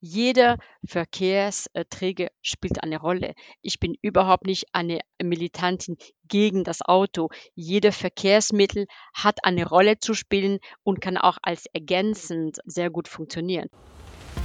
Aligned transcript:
Jeder 0.00 0.58
Verkehrsträger 0.86 2.28
spielt 2.40 2.84
eine 2.84 3.00
Rolle. 3.00 3.34
Ich 3.62 3.80
bin 3.80 3.96
überhaupt 4.00 4.46
nicht 4.46 4.66
eine 4.72 5.00
Militantin 5.20 5.96
gegen 6.28 6.62
das 6.62 6.82
Auto. 6.82 7.30
Jeder 7.56 7.90
Verkehrsmittel 7.90 8.86
hat 9.12 9.40
eine 9.42 9.66
Rolle 9.66 9.98
zu 9.98 10.14
spielen 10.14 10.60
und 10.84 11.00
kann 11.00 11.16
auch 11.16 11.38
als 11.42 11.66
ergänzend 11.72 12.58
sehr 12.64 12.90
gut 12.90 13.08
funktionieren. 13.08 13.68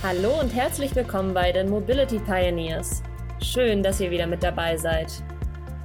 Hallo 0.01 0.39
und 0.41 0.49
herzlich 0.55 0.95
willkommen 0.95 1.35
bei 1.35 1.51
den 1.51 1.69
Mobility 1.69 2.17
Pioneers. 2.17 3.03
Schön, 3.39 3.83
dass 3.83 4.01
ihr 4.01 4.09
wieder 4.09 4.25
mit 4.25 4.41
dabei 4.41 4.75
seid. 4.75 5.23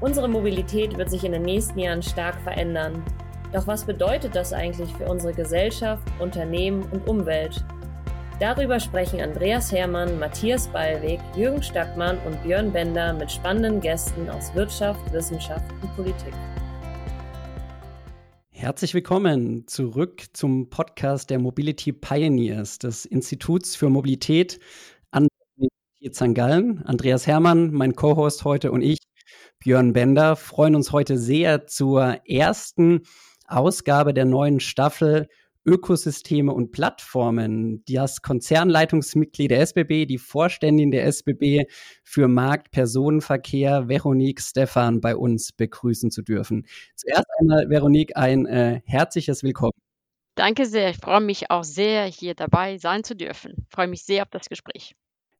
Unsere 0.00 0.28
Mobilität 0.28 0.96
wird 0.96 1.10
sich 1.10 1.24
in 1.24 1.32
den 1.32 1.42
nächsten 1.42 1.78
Jahren 1.78 2.02
stark 2.02 2.40
verändern. 2.40 3.04
Doch 3.52 3.66
was 3.66 3.84
bedeutet 3.84 4.34
das 4.34 4.54
eigentlich 4.54 4.90
für 4.94 5.04
unsere 5.04 5.34
Gesellschaft, 5.34 6.08
Unternehmen 6.20 6.84
und 6.90 7.06
Umwelt? 7.06 7.62
Darüber 8.40 8.78
sprechen 8.78 9.20
Andreas 9.20 9.72
Hermann, 9.72 10.20
Matthias 10.20 10.68
Ballweg, 10.68 11.18
Jürgen 11.36 11.60
Stackmann 11.60 12.18
und 12.24 12.40
Björn 12.44 12.72
Bender 12.72 13.12
mit 13.12 13.32
spannenden 13.32 13.80
Gästen 13.80 14.30
aus 14.30 14.54
Wirtschaft, 14.54 15.12
Wissenschaft 15.12 15.64
und 15.82 15.92
Politik. 15.96 16.32
Herzlich 18.50 18.94
willkommen 18.94 19.66
zurück 19.66 20.22
zum 20.34 20.70
Podcast 20.70 21.30
der 21.30 21.40
Mobility 21.40 21.92
Pioneers 21.92 22.78
des 22.78 23.06
Instituts 23.06 23.74
für 23.74 23.90
Mobilität 23.90 24.60
an 25.10 25.26
der 25.26 25.46
Universität 25.56 26.14
St. 26.14 26.34
Gallen. 26.36 26.84
Andreas 26.84 27.26
Hermann, 27.26 27.72
mein 27.72 27.96
Co-Host 27.96 28.44
heute 28.44 28.70
und 28.70 28.82
ich, 28.82 28.98
Björn 29.58 29.92
Bender, 29.92 30.36
freuen 30.36 30.76
uns 30.76 30.92
heute 30.92 31.18
sehr 31.18 31.66
zur 31.66 32.20
ersten 32.24 33.02
Ausgabe 33.48 34.14
der 34.14 34.26
neuen 34.26 34.60
Staffel 34.60 35.26
Ökosysteme 35.68 36.50
und 36.52 36.72
Plattformen, 36.72 37.84
das 37.86 38.22
Konzernleitungsmitglied 38.22 39.50
der 39.50 39.60
SBB, 39.60 40.06
die 40.06 40.16
Vorständin 40.16 40.90
der 40.90 41.04
SBB 41.04 41.66
für 42.02 42.26
Markt, 42.26 42.70
Personenverkehr, 42.70 43.86
Veronique 43.86 44.40
Stephan, 44.40 45.02
bei 45.02 45.14
uns 45.14 45.52
begrüßen 45.52 46.10
zu 46.10 46.22
dürfen. 46.22 46.66
Zuerst 46.96 47.26
einmal, 47.38 47.68
Veronique, 47.68 48.16
ein 48.16 48.46
äh, 48.46 48.80
herzliches 48.86 49.42
Willkommen. 49.42 49.78
Danke 50.36 50.64
sehr. 50.64 50.88
Ich 50.88 50.96
freue 50.96 51.20
mich 51.20 51.50
auch 51.50 51.64
sehr, 51.64 52.04
hier 52.04 52.34
dabei 52.34 52.78
sein 52.78 53.04
zu 53.04 53.14
dürfen. 53.14 53.52
Ich 53.58 53.74
freue 53.74 53.88
mich 53.88 54.04
sehr 54.04 54.22
auf 54.22 54.30
das 54.30 54.48
Gespräch. 54.48 54.94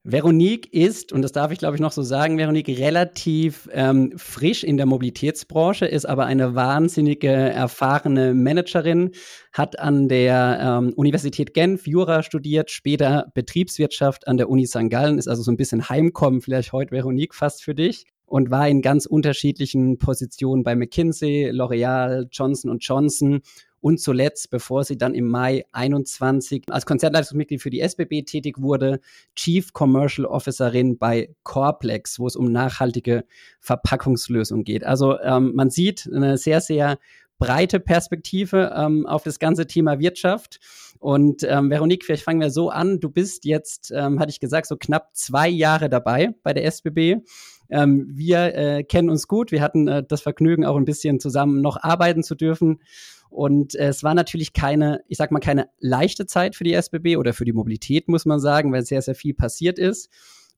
Veronique 0.05 0.73
ist, 0.73 1.13
und 1.13 1.23
das 1.23 1.33
darf 1.33 1.51
ich 1.53 1.59
glaube 1.59 1.75
ich 1.75 1.81
noch 1.81 1.93
so 1.93 2.03
sagen, 2.03 2.39
Veronique 2.39 2.79
relativ 2.79 3.69
ähm, 3.73 4.13
frisch 4.17 4.65
in 4.65 4.77
der 4.77 4.87
Mobilitätsbranche, 4.87 5.87
ist 5.87 6.07
aber 6.07 6.25
eine 6.25 6.55
wahnsinnige 6.55 7.29
erfahrene 7.29 8.33
Managerin, 8.33 9.11
hat 9.53 9.79
an 9.79 10.09
der 10.09 10.59
ähm, 10.63 10.93
Universität 10.95 11.53
Genf 11.53 11.87
Jura 11.87 12.23
studiert, 12.23 12.71
später 12.71 13.31
Betriebswirtschaft 13.35 14.29
an 14.29 14.37
der 14.37 14.49
Uni 14.49 14.67
St. 14.67 14.89
Gallen, 14.89 15.19
ist 15.19 15.29
also 15.29 15.43
so 15.43 15.51
ein 15.51 15.57
bisschen 15.57 15.89
Heimkommen, 15.89 16.41
vielleicht 16.41 16.73
heute 16.73 16.93
Veronique 16.93 17.35
fast 17.35 17.63
für 17.63 17.75
dich 17.75 18.07
und 18.29 18.51
war 18.51 18.69
in 18.69 18.83
ganz 18.83 19.07
unterschiedlichen 19.07 19.99
Positionen 19.99 20.63
bei 20.63 20.77
McKinsey, 20.77 21.51
L'Oreal, 21.51 22.27
Johnson 22.31 22.79
Johnson 22.79 23.41
und 23.81 24.01
zuletzt, 24.01 24.51
bevor 24.51 24.85
sie 24.85 24.99
dann 24.99 25.15
im 25.15 25.29
Mai 25.29 25.65
21 25.73 26.65
als 26.69 26.87
Konzernleitungsmitglied 26.87 27.63
für 27.63 27.71
die 27.71 27.81
SBB 27.81 28.23
tätig 28.25 28.61
wurde, 28.61 29.01
Chief 29.37 29.73
Commercial 29.73 30.27
Officerin 30.27 30.99
bei 30.99 31.35
Corplex, 31.45 32.19
wo 32.19 32.27
es 32.27 32.37
um 32.37 32.51
nachhaltige 32.51 33.25
Verpackungslösungen 33.61 34.65
geht. 34.65 34.85
Also 34.85 35.19
ähm, 35.21 35.53
man 35.55 35.71
sieht 35.71 36.09
eine 36.13 36.39
sehr, 36.39 36.61
sehr 36.61 36.99
breite 37.39 37.79
Perspektive 37.81 38.75
ähm, 38.77 39.07
auf 39.07 39.23
das 39.23 39.39
ganze 39.39 39.67
Thema 39.67 39.99
Wirtschaft. 39.99 40.59
Und 40.99 41.45
ähm, 41.45 41.71
Veronique, 41.71 42.05
vielleicht 42.05 42.25
fangen 42.25 42.41
wir 42.41 42.51
so 42.51 42.71
an. 42.71 42.99
Du 42.99 43.09
bist 43.09 43.45
jetzt, 43.45 43.93
ähm, 43.95 44.19
hatte 44.19 44.31
ich 44.31 44.41
gesagt, 44.41 44.67
so 44.67 44.77
knapp 44.77 45.11
zwei 45.15 45.49
Jahre 45.49 45.89
dabei 45.89 46.35
bei 46.43 46.53
der 46.53 46.65
SBB. 46.65 47.23
Ähm, 47.71 48.07
wir 48.11 48.55
äh, 48.55 48.85
kennen 48.85 49.11
uns 49.11 49.29
gut. 49.29 49.53
Wir 49.53 49.63
hatten 49.63 49.89
äh, 49.89 50.03
das 50.07 50.23
Vergnügen, 50.23 50.65
auch 50.65 50.77
ein 50.77 50.85
bisschen 50.85 51.21
zusammen 51.21 51.61
noch 51.61 51.77
arbeiten 51.83 52.23
zu 52.23 52.35
dürfen. 52.35 52.81
Und 53.31 53.75
äh, 53.75 53.89
es 53.89 54.03
war 54.03 54.15
natürlich 54.15 54.53
keine, 54.53 55.01
ich 55.09 55.19
sag 55.19 55.31
mal, 55.31 55.41
keine 55.41 55.69
leichte 55.79 56.27
Zeit 56.27 56.57
für 56.57 56.65
die 56.65 56.73
SBB 56.73 57.17
oder 57.17 57.33
für 57.33 57.45
die 57.45 57.53
Mobilität, 57.53 58.09
muss 58.09 58.25
man 58.25 58.41
sagen, 58.41 58.73
weil 58.73 58.85
sehr, 58.85 59.03
sehr 59.03 59.15
viel 59.15 59.35
passiert 59.35 59.79
ist. 59.79 60.09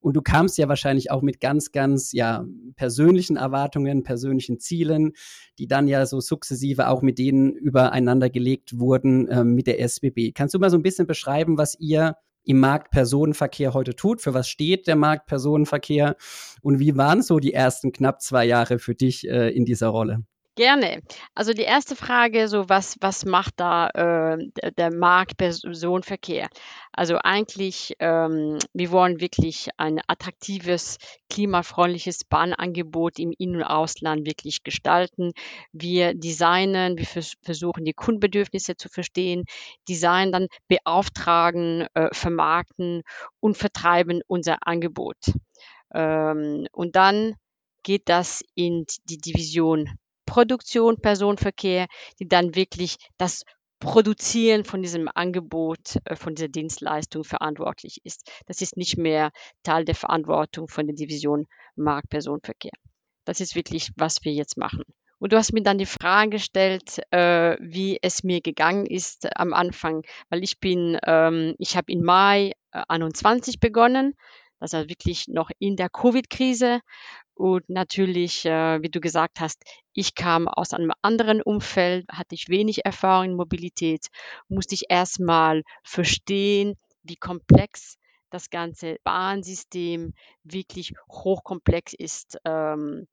Und 0.01 0.17
du 0.17 0.23
kamst 0.23 0.57
ja 0.57 0.67
wahrscheinlich 0.69 1.11
auch 1.11 1.21
mit 1.21 1.41
ganz, 1.41 1.73
ganz 1.73 2.13
ja 2.13 2.47
persönlichen 2.77 3.37
Erwartungen, 3.37 4.03
persönlichen 4.03 4.59
Zielen, 4.59 5.13
die 5.59 5.67
dann 5.67 5.89
ja 5.89 6.07
so 6.07 6.21
sukzessive 6.21 6.89
auch 6.89 7.03
mit 7.03 7.19
denen 7.19 7.53
übereinander 7.53 8.31
gelegt 8.31 8.79
wurden 8.79 9.29
äh, 9.29 9.45
mit 9.45 9.67
der 9.67 9.81
SBB. 9.81 10.33
Kannst 10.33 10.55
du 10.55 10.59
mal 10.59 10.71
so 10.71 10.79
ein 10.79 10.83
bisschen 10.83 11.07
beschreiben, 11.07 11.59
was 11.59 11.79
ihr 11.79 12.17
im 12.45 12.61
Markt 12.61 12.91
Personenverkehr 12.91 13.75
heute 13.75 13.95
tut? 13.95 14.21
Für 14.21 14.35
was 14.35 14.49
steht 14.49 14.87
der 14.87 14.97
Markt 14.97 15.27
Personenverkehr? 15.27 16.17
Und 16.63 16.79
wie 16.79 16.97
waren 16.97 17.23
so 17.23 17.39
die 17.39 17.53
ersten 17.53 17.93
knapp 17.93 18.21
zwei 18.23 18.45
Jahre 18.45 18.79
für 18.79 18.95
dich 18.95 19.29
äh, 19.29 19.51
in 19.51 19.65
dieser 19.65 19.89
Rolle? 19.89 20.25
Gerne. 20.61 21.01
Also 21.35 21.55
die 21.55 21.63
erste 21.63 21.97
Frage, 21.97 22.47
so 22.47 22.69
was, 22.69 22.99
was 23.01 23.25
macht 23.25 23.55
da 23.57 23.89
äh, 24.35 24.71
der, 24.77 24.95
Markt 24.95 25.39
Personenverkehr? 25.39 26.51
Also 26.93 27.17
eigentlich, 27.17 27.95
ähm, 27.99 28.59
wir 28.75 28.91
wollen 28.91 29.23
wirklich 29.23 29.71
ein 29.79 30.03
attraktives, 30.07 30.99
klimafreundliches 31.31 32.25
Bahnangebot 32.25 33.19
im 33.19 33.33
In- 33.39 33.57
und 33.57 33.63
Ausland 33.63 34.27
wirklich 34.27 34.63
gestalten. 34.63 35.33
Wir 35.73 36.13
designen, 36.13 36.99
wir 36.99 37.07
vers 37.07 37.37
versuchen 37.43 37.87
die 37.87 37.95
Kundenbedürfnisse 37.95 38.77
zu 38.77 38.91
verstehen, 38.91 39.45
designen, 39.89 40.31
dann 40.31 40.49
beauftragen, 40.69 41.87
äh, 41.95 42.09
vermarkten 42.13 43.01
und 43.41 43.57
vertreiben 43.57 44.21
unser 44.27 44.59
Angebot. 44.67 45.17
Ähm, 45.95 46.67
und 46.71 46.97
dann 46.97 47.37
geht 47.83 48.11
das 48.11 48.45
in 48.55 48.85
die 49.09 49.17
Division 49.17 49.89
Produktion, 50.31 51.01
Personenverkehr, 51.01 51.89
die 52.21 52.29
dann 52.29 52.55
wirklich 52.55 52.99
das 53.19 53.43
Produzieren 53.81 54.65
von 54.65 54.81
diesem 54.81 55.09
Angebot, 55.13 55.97
äh, 56.05 56.15
von 56.15 56.37
dieser 56.37 56.47
Dienstleistung 56.47 57.25
verantwortlich 57.25 57.99
ist. 58.05 58.31
Das 58.47 58.61
ist 58.61 58.77
nicht 58.77 58.97
mehr 58.97 59.33
Teil 59.65 59.85
der 59.85 59.97
Verantwortung 59.97 60.69
von 60.69 60.87
der 60.87 60.95
Division 60.95 61.49
Markt 61.75 62.11
Personenverkehr. 62.11 62.71
Das 63.25 63.41
ist 63.41 63.57
wirklich, 63.57 63.91
was 63.97 64.19
wir 64.23 64.33
jetzt 64.33 64.57
machen. 64.57 64.85
Und 65.19 65.33
du 65.33 65.37
hast 65.37 65.53
mir 65.53 65.65
dann 65.65 65.79
die 65.79 65.87
Frage 65.87 66.31
gestellt, 66.31 67.01
äh, 67.11 67.57
wie 67.59 67.99
es 68.01 68.23
mir 68.23 68.41
gegangen 68.41 68.87
ist 68.87 69.27
am 69.37 69.53
Anfang, 69.53 70.05
weil 70.29 70.45
ich 70.45 70.61
bin, 70.61 70.97
ähm, 71.05 71.57
ich 71.59 71.77
habe 71.77 71.91
im 71.91 72.05
Mai 72.05 72.53
äh, 72.71 72.83
21 72.87 73.59
begonnen, 73.59 74.15
war 74.61 74.89
wirklich 74.89 75.27
noch 75.27 75.51
in 75.59 75.75
der 75.75 75.89
Covid-Krise 75.89 76.81
und 77.41 77.71
natürlich, 77.71 78.45
äh, 78.45 78.83
wie 78.83 78.91
du 78.91 79.01
gesagt 79.01 79.41
hast, 79.41 79.65
ich 79.95 80.15
kam 80.15 80.47
aus 80.47 80.75
einem 80.75 80.93
anderen 81.01 81.41
Umfeld, 81.41 82.05
hatte 82.13 82.35
ich 82.35 82.51
wenig 82.51 82.85
Erfahrung 82.85 83.31
in 83.31 83.35
Mobilität, 83.35 84.09
musste 84.49 84.75
ich 84.75 84.91
erstmal 84.91 85.63
verstehen, 85.83 86.77
wie 87.03 87.17
komplex 87.17 87.97
das 88.29 88.51
ganze 88.51 88.99
Bahnsystem 89.05 90.13
wirklich 90.45 90.93
hochkomplex 91.11 91.95
ist. 91.95 92.37
Ähm, 92.45 93.07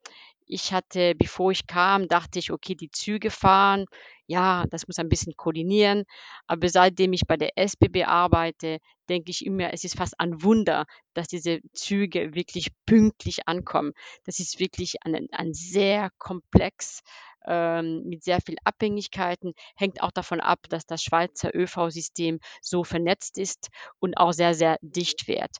ich 0.46 0.74
hatte, 0.74 1.16
bevor 1.16 1.52
ich 1.52 1.66
kam, 1.66 2.10
dachte 2.10 2.40
ich, 2.40 2.52
okay, 2.52 2.76
die 2.76 2.92
Züge 2.92 3.32
fahren, 3.32 3.86
ja, 4.28 4.66
das 4.70 4.88
muss 4.88 5.00
ein 5.00 5.10
bisschen 5.10 5.34
koordinieren. 5.36 6.04
Aber 6.46 6.70
seitdem 6.70 7.14
ich 7.14 7.26
bei 7.28 7.38
der 7.38 7.58
SBB 7.58 8.04
arbeite, 8.06 8.80
denke 9.10 9.32
ich 9.32 9.46
immer, 9.46 9.74
es 9.74 9.84
ist 9.84 9.98
fast 9.98 10.20
ein 10.20 10.44
Wunder, 10.44 10.86
dass 11.14 11.28
diese 11.28 11.60
Züge 11.74 12.36
wirklich 12.36 12.70
pünktlich 12.86 13.48
ankommen. 13.48 13.94
Das 14.26 14.40
ist 14.40 14.60
wirklich 14.60 14.98
ein, 15.04 15.28
ein 15.32 15.54
sehr 15.54 16.10
komplex 16.18 17.02
ähm, 17.48 18.04
mit 18.06 18.24
sehr 18.24 18.40
viel 18.42 18.58
Abhängigkeiten, 18.64 19.54
hängt 19.76 20.02
auch 20.02 20.12
davon 20.12 20.42
ab, 20.42 20.60
dass 20.70 20.86
das 20.86 21.02
Schweizer 21.02 21.56
ÖV-System 21.56 22.40
so 22.62 22.84
vernetzt 22.84 23.38
ist 23.38 23.70
und 24.00 24.18
auch 24.18 24.34
sehr, 24.34 24.54
sehr 24.54 24.78
dicht 24.82 25.28
wird. 25.28 25.52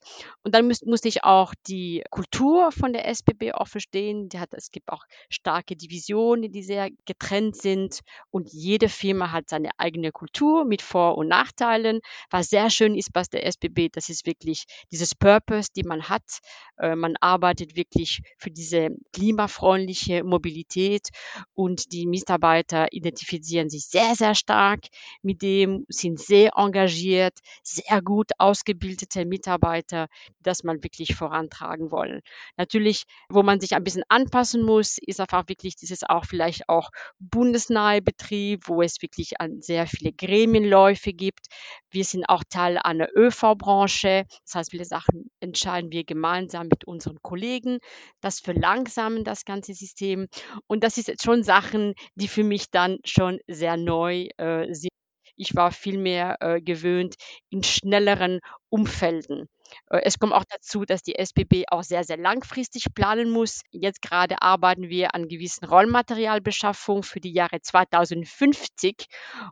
Und 0.44 0.54
dann 0.54 0.68
muss, 0.68 0.82
musste 0.84 1.08
ich 1.08 1.24
auch 1.24 1.54
die 1.68 2.04
Kultur 2.10 2.72
von 2.72 2.94
der 2.94 3.08
SBB 3.08 3.54
auch 3.54 3.68
verstehen. 3.68 4.30
Hat, 4.36 4.54
es 4.54 4.72
gibt 4.72 4.90
auch 4.90 5.04
starke 5.30 5.76
Divisionen, 5.76 6.52
die 6.52 6.64
sehr 6.64 6.90
getrennt 7.06 7.56
sind 7.56 8.02
und 8.30 8.52
jede 8.58 8.90
Firma 8.90 9.32
hat 9.32 9.50
seine 9.50 9.70
eigene 9.78 10.12
Kultur 10.12 10.66
mit 10.66 10.82
Vor- 10.82 11.18
und 11.18 11.28
Nachteilen. 11.28 12.02
Was 12.30 12.50
sehr 12.50 12.70
schön 12.70 12.96
ist 12.96 13.14
bei 13.14 13.22
der 13.32 13.46
SBB, 13.46 13.90
das 13.92 14.10
ist 14.10 14.26
wirklich 14.26 14.66
dieses 14.92 15.16
Purpose, 15.16 15.70
die 15.76 15.84
man 15.84 16.10
hat. 16.10 16.40
Äh, 16.78 16.96
man 16.96 17.16
arbeitet 17.20 17.76
wirklich 17.76 18.22
für 18.38 18.52
diese 18.52 18.90
klimafreundliche 19.14 20.24
Mobilität 20.24 21.10
und 21.54 21.92
die 21.92 22.06
Mitarbeiter 22.08 22.88
identifizieren 22.92 23.70
sich 23.70 23.86
sehr, 23.86 24.16
sehr 24.16 24.36
stark 24.36 24.88
mit 25.22 25.42
dem, 25.42 25.86
sind 25.90 26.20
sehr 26.20 26.52
engagiert, 26.56 27.40
sehr 27.64 28.02
gut 28.02 28.32
ausgebildete 28.38 29.26
Mitarbeiter, 29.26 30.08
dass 30.42 30.64
man 30.64 30.84
wirklich 30.84 31.16
vorantragen 31.16 31.92
wollen. 31.92 32.22
Natürlich, 32.56 33.04
wo 33.30 33.44
man 33.44 33.60
sich 33.60 33.76
ein 33.76 33.84
bisschen 33.84 34.04
anpassen 34.10 34.64
muss, 34.64 34.98
ist 34.98 35.20
einfach 35.20 35.48
wirklich 35.48 35.76
dieses 35.76 36.04
auch 36.04 36.26
vielleicht 36.26 36.70
auch 36.70 36.90
bundesnahe 37.20 38.02
Betrieb, 38.02 38.47
wo 38.56 38.82
es 38.82 39.02
wirklich 39.02 39.34
sehr 39.60 39.88
viele 39.88 40.14
Gremienläufe 40.14 41.12
gibt. 41.14 41.48
Wir 41.90 42.06
sind 42.06 42.26
auch 42.26 42.44
Teil 42.50 42.78
einer 42.78 43.10
ÖV-Branche. 43.16 44.26
Das 44.46 44.56
heißt, 44.56 44.72
viele 44.72 44.86
Sachen 44.86 45.30
entscheiden 45.40 45.92
wir 45.92 46.04
gemeinsam 46.04 46.68
mit 46.68 46.86
unseren 46.86 47.18
Kollegen. 47.22 47.80
Das 48.22 48.40
verlangsamen 48.40 49.24
das 49.24 49.46
ganze 49.46 49.74
System. 49.74 50.28
Und 50.68 50.84
das 50.84 50.98
ist 50.98 51.08
jetzt 51.08 51.24
schon 51.24 51.44
Sachen, 51.44 51.94
die 52.16 52.28
für 52.28 52.44
mich 52.44 52.72
dann 52.72 53.00
schon 53.04 53.40
sehr 53.48 53.78
neu 53.78 54.28
äh, 54.38 54.74
sind. 54.74 54.97
Ich 55.38 55.56
war 55.56 55.72
viel 55.72 55.98
mehr 55.98 56.38
äh, 56.42 56.62
gewöhnt 56.62 57.16
in 57.50 57.64
schnelleren 57.64 58.40
Umfelden. 58.70 59.48
Äh, 59.90 60.02
es 60.04 60.20
kommt 60.20 60.34
auch 60.34 60.44
dazu, 60.50 60.86
dass 60.86 61.04
die 61.04 61.16
SBB 61.16 61.66
auch 61.70 61.84
sehr, 61.84 62.04
sehr 62.04 62.18
langfristig 62.18 62.94
planen 62.94 63.30
muss. 63.30 63.62
Jetzt 63.72 64.02
gerade 64.02 64.42
arbeiten 64.42 64.90
wir 64.90 65.16
an 65.16 65.28
gewissen 65.28 65.66
Rollmaterialbeschaffung 65.66 67.04
für 67.04 67.20
die 67.20 67.34
Jahre 67.34 67.62
2050 67.62 69.08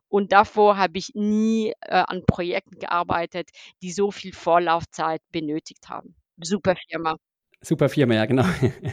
und 0.09 0.31
davor 0.31 0.77
habe 0.77 0.97
ich 0.97 1.11
nie 1.13 1.73
äh, 1.81 2.03
an 2.07 2.25
Projekten 2.25 2.79
gearbeitet, 2.79 3.49
die 3.81 3.91
so 3.91 4.11
viel 4.11 4.33
Vorlaufzeit 4.33 5.21
benötigt 5.31 5.89
haben. 5.89 6.15
Super 6.41 6.75
Firma. 6.89 7.17
Super 7.65 7.89
Firma, 7.89 8.13
ja, 8.13 8.25
genau. 8.27 8.45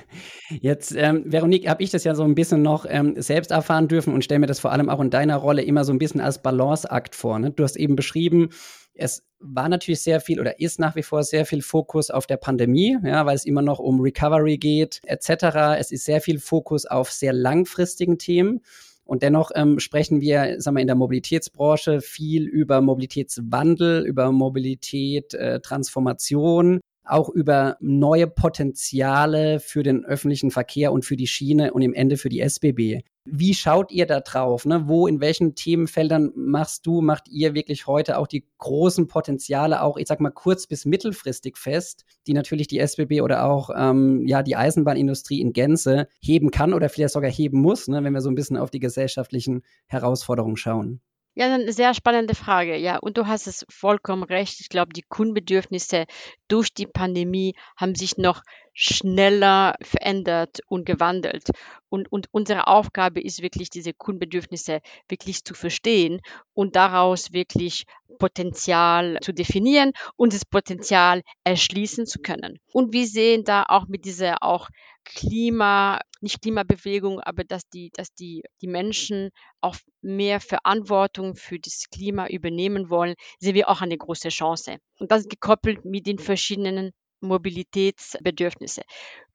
Jetzt, 0.62 0.94
ähm, 0.96 1.24
Veronique, 1.26 1.68
habe 1.68 1.82
ich 1.82 1.90
das 1.90 2.04
ja 2.04 2.14
so 2.14 2.22
ein 2.24 2.34
bisschen 2.34 2.62
noch 2.62 2.86
ähm, 2.88 3.20
selbst 3.20 3.50
erfahren 3.50 3.86
dürfen 3.86 4.14
und 4.14 4.24
stelle 4.24 4.38
mir 4.38 4.46
das 4.46 4.60
vor 4.60 4.72
allem 4.72 4.88
auch 4.88 5.00
in 5.00 5.10
deiner 5.10 5.36
Rolle 5.36 5.60
immer 5.60 5.84
so 5.84 5.92
ein 5.92 5.98
bisschen 5.98 6.22
als 6.22 6.40
Balanceakt 6.40 7.14
vor. 7.14 7.38
Ne? 7.38 7.50
Du 7.50 7.64
hast 7.64 7.76
eben 7.76 7.96
beschrieben, 7.96 8.48
es 8.94 9.26
war 9.40 9.68
natürlich 9.68 10.00
sehr 10.00 10.20
viel 10.20 10.40
oder 10.40 10.58
ist 10.58 10.80
nach 10.80 10.96
wie 10.96 11.02
vor 11.02 11.22
sehr 11.22 11.44
viel 11.44 11.60
Fokus 11.60 12.10
auf 12.10 12.26
der 12.26 12.38
Pandemie, 12.38 12.96
ja, 13.04 13.26
weil 13.26 13.34
es 13.34 13.44
immer 13.44 13.60
noch 13.60 13.78
um 13.78 14.00
Recovery 14.00 14.56
geht, 14.56 15.02
etc. 15.04 15.78
Es 15.78 15.92
ist 15.92 16.06
sehr 16.06 16.22
viel 16.22 16.38
Fokus 16.38 16.86
auf 16.86 17.10
sehr 17.10 17.34
langfristigen 17.34 18.16
Themen. 18.16 18.62
Und 19.04 19.22
dennoch 19.22 19.50
ähm, 19.54 19.80
sprechen 19.80 20.22
wir, 20.22 20.60
sagen 20.62 20.76
wir, 20.76 20.80
in 20.80 20.86
der 20.86 20.96
Mobilitätsbranche 20.96 22.00
viel 22.00 22.46
über 22.46 22.80
Mobilitätswandel, 22.80 24.06
über 24.06 24.32
Mobilität, 24.32 25.34
äh, 25.34 25.60
Transformation 25.60 26.80
auch 27.04 27.28
über 27.28 27.76
neue 27.80 28.26
Potenziale 28.26 29.60
für 29.60 29.82
den 29.82 30.04
öffentlichen 30.04 30.50
Verkehr 30.50 30.92
und 30.92 31.04
für 31.04 31.16
die 31.16 31.26
Schiene 31.26 31.72
und 31.72 31.82
im 31.82 31.94
Ende 31.94 32.16
für 32.16 32.28
die 32.28 32.40
SBB. 32.40 33.02
Wie 33.24 33.54
schaut 33.54 33.92
ihr 33.92 34.06
da 34.06 34.20
drauf? 34.20 34.66
Ne? 34.66 34.88
Wo, 34.88 35.06
in 35.06 35.20
welchen 35.20 35.54
Themenfeldern 35.54 36.32
machst 36.34 36.86
du, 36.86 37.00
macht 37.00 37.28
ihr 37.28 37.54
wirklich 37.54 37.86
heute 37.86 38.18
auch 38.18 38.26
die 38.26 38.46
großen 38.58 39.06
Potenziale, 39.06 39.82
auch, 39.82 39.96
ich 39.96 40.08
sag 40.08 40.20
mal, 40.20 40.30
kurz- 40.30 40.66
bis 40.66 40.84
mittelfristig 40.84 41.56
fest, 41.56 42.04
die 42.26 42.34
natürlich 42.34 42.66
die 42.66 42.80
SBB 42.80 43.20
oder 43.20 43.44
auch 43.44 43.70
ähm, 43.76 44.26
ja, 44.26 44.42
die 44.42 44.56
Eisenbahnindustrie 44.56 45.40
in 45.40 45.52
Gänze 45.52 46.08
heben 46.20 46.50
kann 46.50 46.74
oder 46.74 46.88
vielleicht 46.88 47.14
sogar 47.14 47.30
heben 47.30 47.60
muss, 47.60 47.86
ne? 47.86 48.02
wenn 48.02 48.12
wir 48.12 48.20
so 48.20 48.30
ein 48.30 48.34
bisschen 48.34 48.56
auf 48.56 48.70
die 48.70 48.80
gesellschaftlichen 48.80 49.62
Herausforderungen 49.86 50.56
schauen? 50.56 51.00
Ja, 51.34 51.46
eine 51.46 51.72
sehr 51.72 51.94
spannende 51.94 52.34
Frage. 52.34 52.76
Ja, 52.76 52.98
und 52.98 53.16
du 53.16 53.26
hast 53.26 53.46
es 53.46 53.64
vollkommen 53.70 54.22
recht. 54.22 54.60
Ich 54.60 54.68
glaube, 54.68 54.92
die 54.92 55.02
Kundenbedürfnisse 55.02 56.04
durch 56.46 56.74
die 56.74 56.86
Pandemie 56.86 57.54
haben 57.76 57.94
sich 57.94 58.18
noch 58.18 58.42
schneller 58.74 59.74
verändert 59.80 60.60
und 60.66 60.84
gewandelt. 60.84 61.48
Und, 61.88 62.12
und 62.12 62.26
unsere 62.32 62.66
Aufgabe 62.66 63.22
ist 63.22 63.40
wirklich, 63.40 63.70
diese 63.70 63.94
Kundenbedürfnisse 63.94 64.80
wirklich 65.08 65.42
zu 65.44 65.54
verstehen 65.54 66.20
und 66.52 66.76
daraus 66.76 67.32
wirklich 67.32 67.84
Potenzial 68.18 69.18
zu 69.22 69.32
definieren 69.32 69.92
und 70.16 70.34
das 70.34 70.44
Potenzial 70.44 71.22
erschließen 71.44 72.04
zu 72.06 72.20
können. 72.20 72.58
Und 72.72 72.92
wir 72.92 73.06
sehen 73.06 73.44
da 73.44 73.64
auch 73.68 73.88
mit 73.88 74.04
dieser 74.04 74.42
auch 74.42 74.68
Klima, 75.04 76.00
nicht 76.20 76.42
Klimabewegung, 76.42 77.20
aber 77.20 77.44
dass 77.44 77.68
die, 77.68 77.90
dass 77.94 78.14
die, 78.14 78.42
die 78.60 78.68
Menschen 78.68 79.30
auch 79.60 79.76
mehr 80.00 80.40
Verantwortung 80.40 81.34
für 81.34 81.58
das 81.58 81.84
Klima 81.90 82.28
übernehmen 82.28 82.90
wollen, 82.90 83.14
sehen 83.38 83.54
wir 83.54 83.68
auch 83.68 83.80
eine 83.80 83.98
große 83.98 84.28
Chance. 84.28 84.78
Und 84.98 85.10
das 85.10 85.28
gekoppelt 85.28 85.84
mit 85.84 86.06
den 86.06 86.18
verschiedenen 86.18 86.92
Mobilitätsbedürfnisse. 87.20 88.82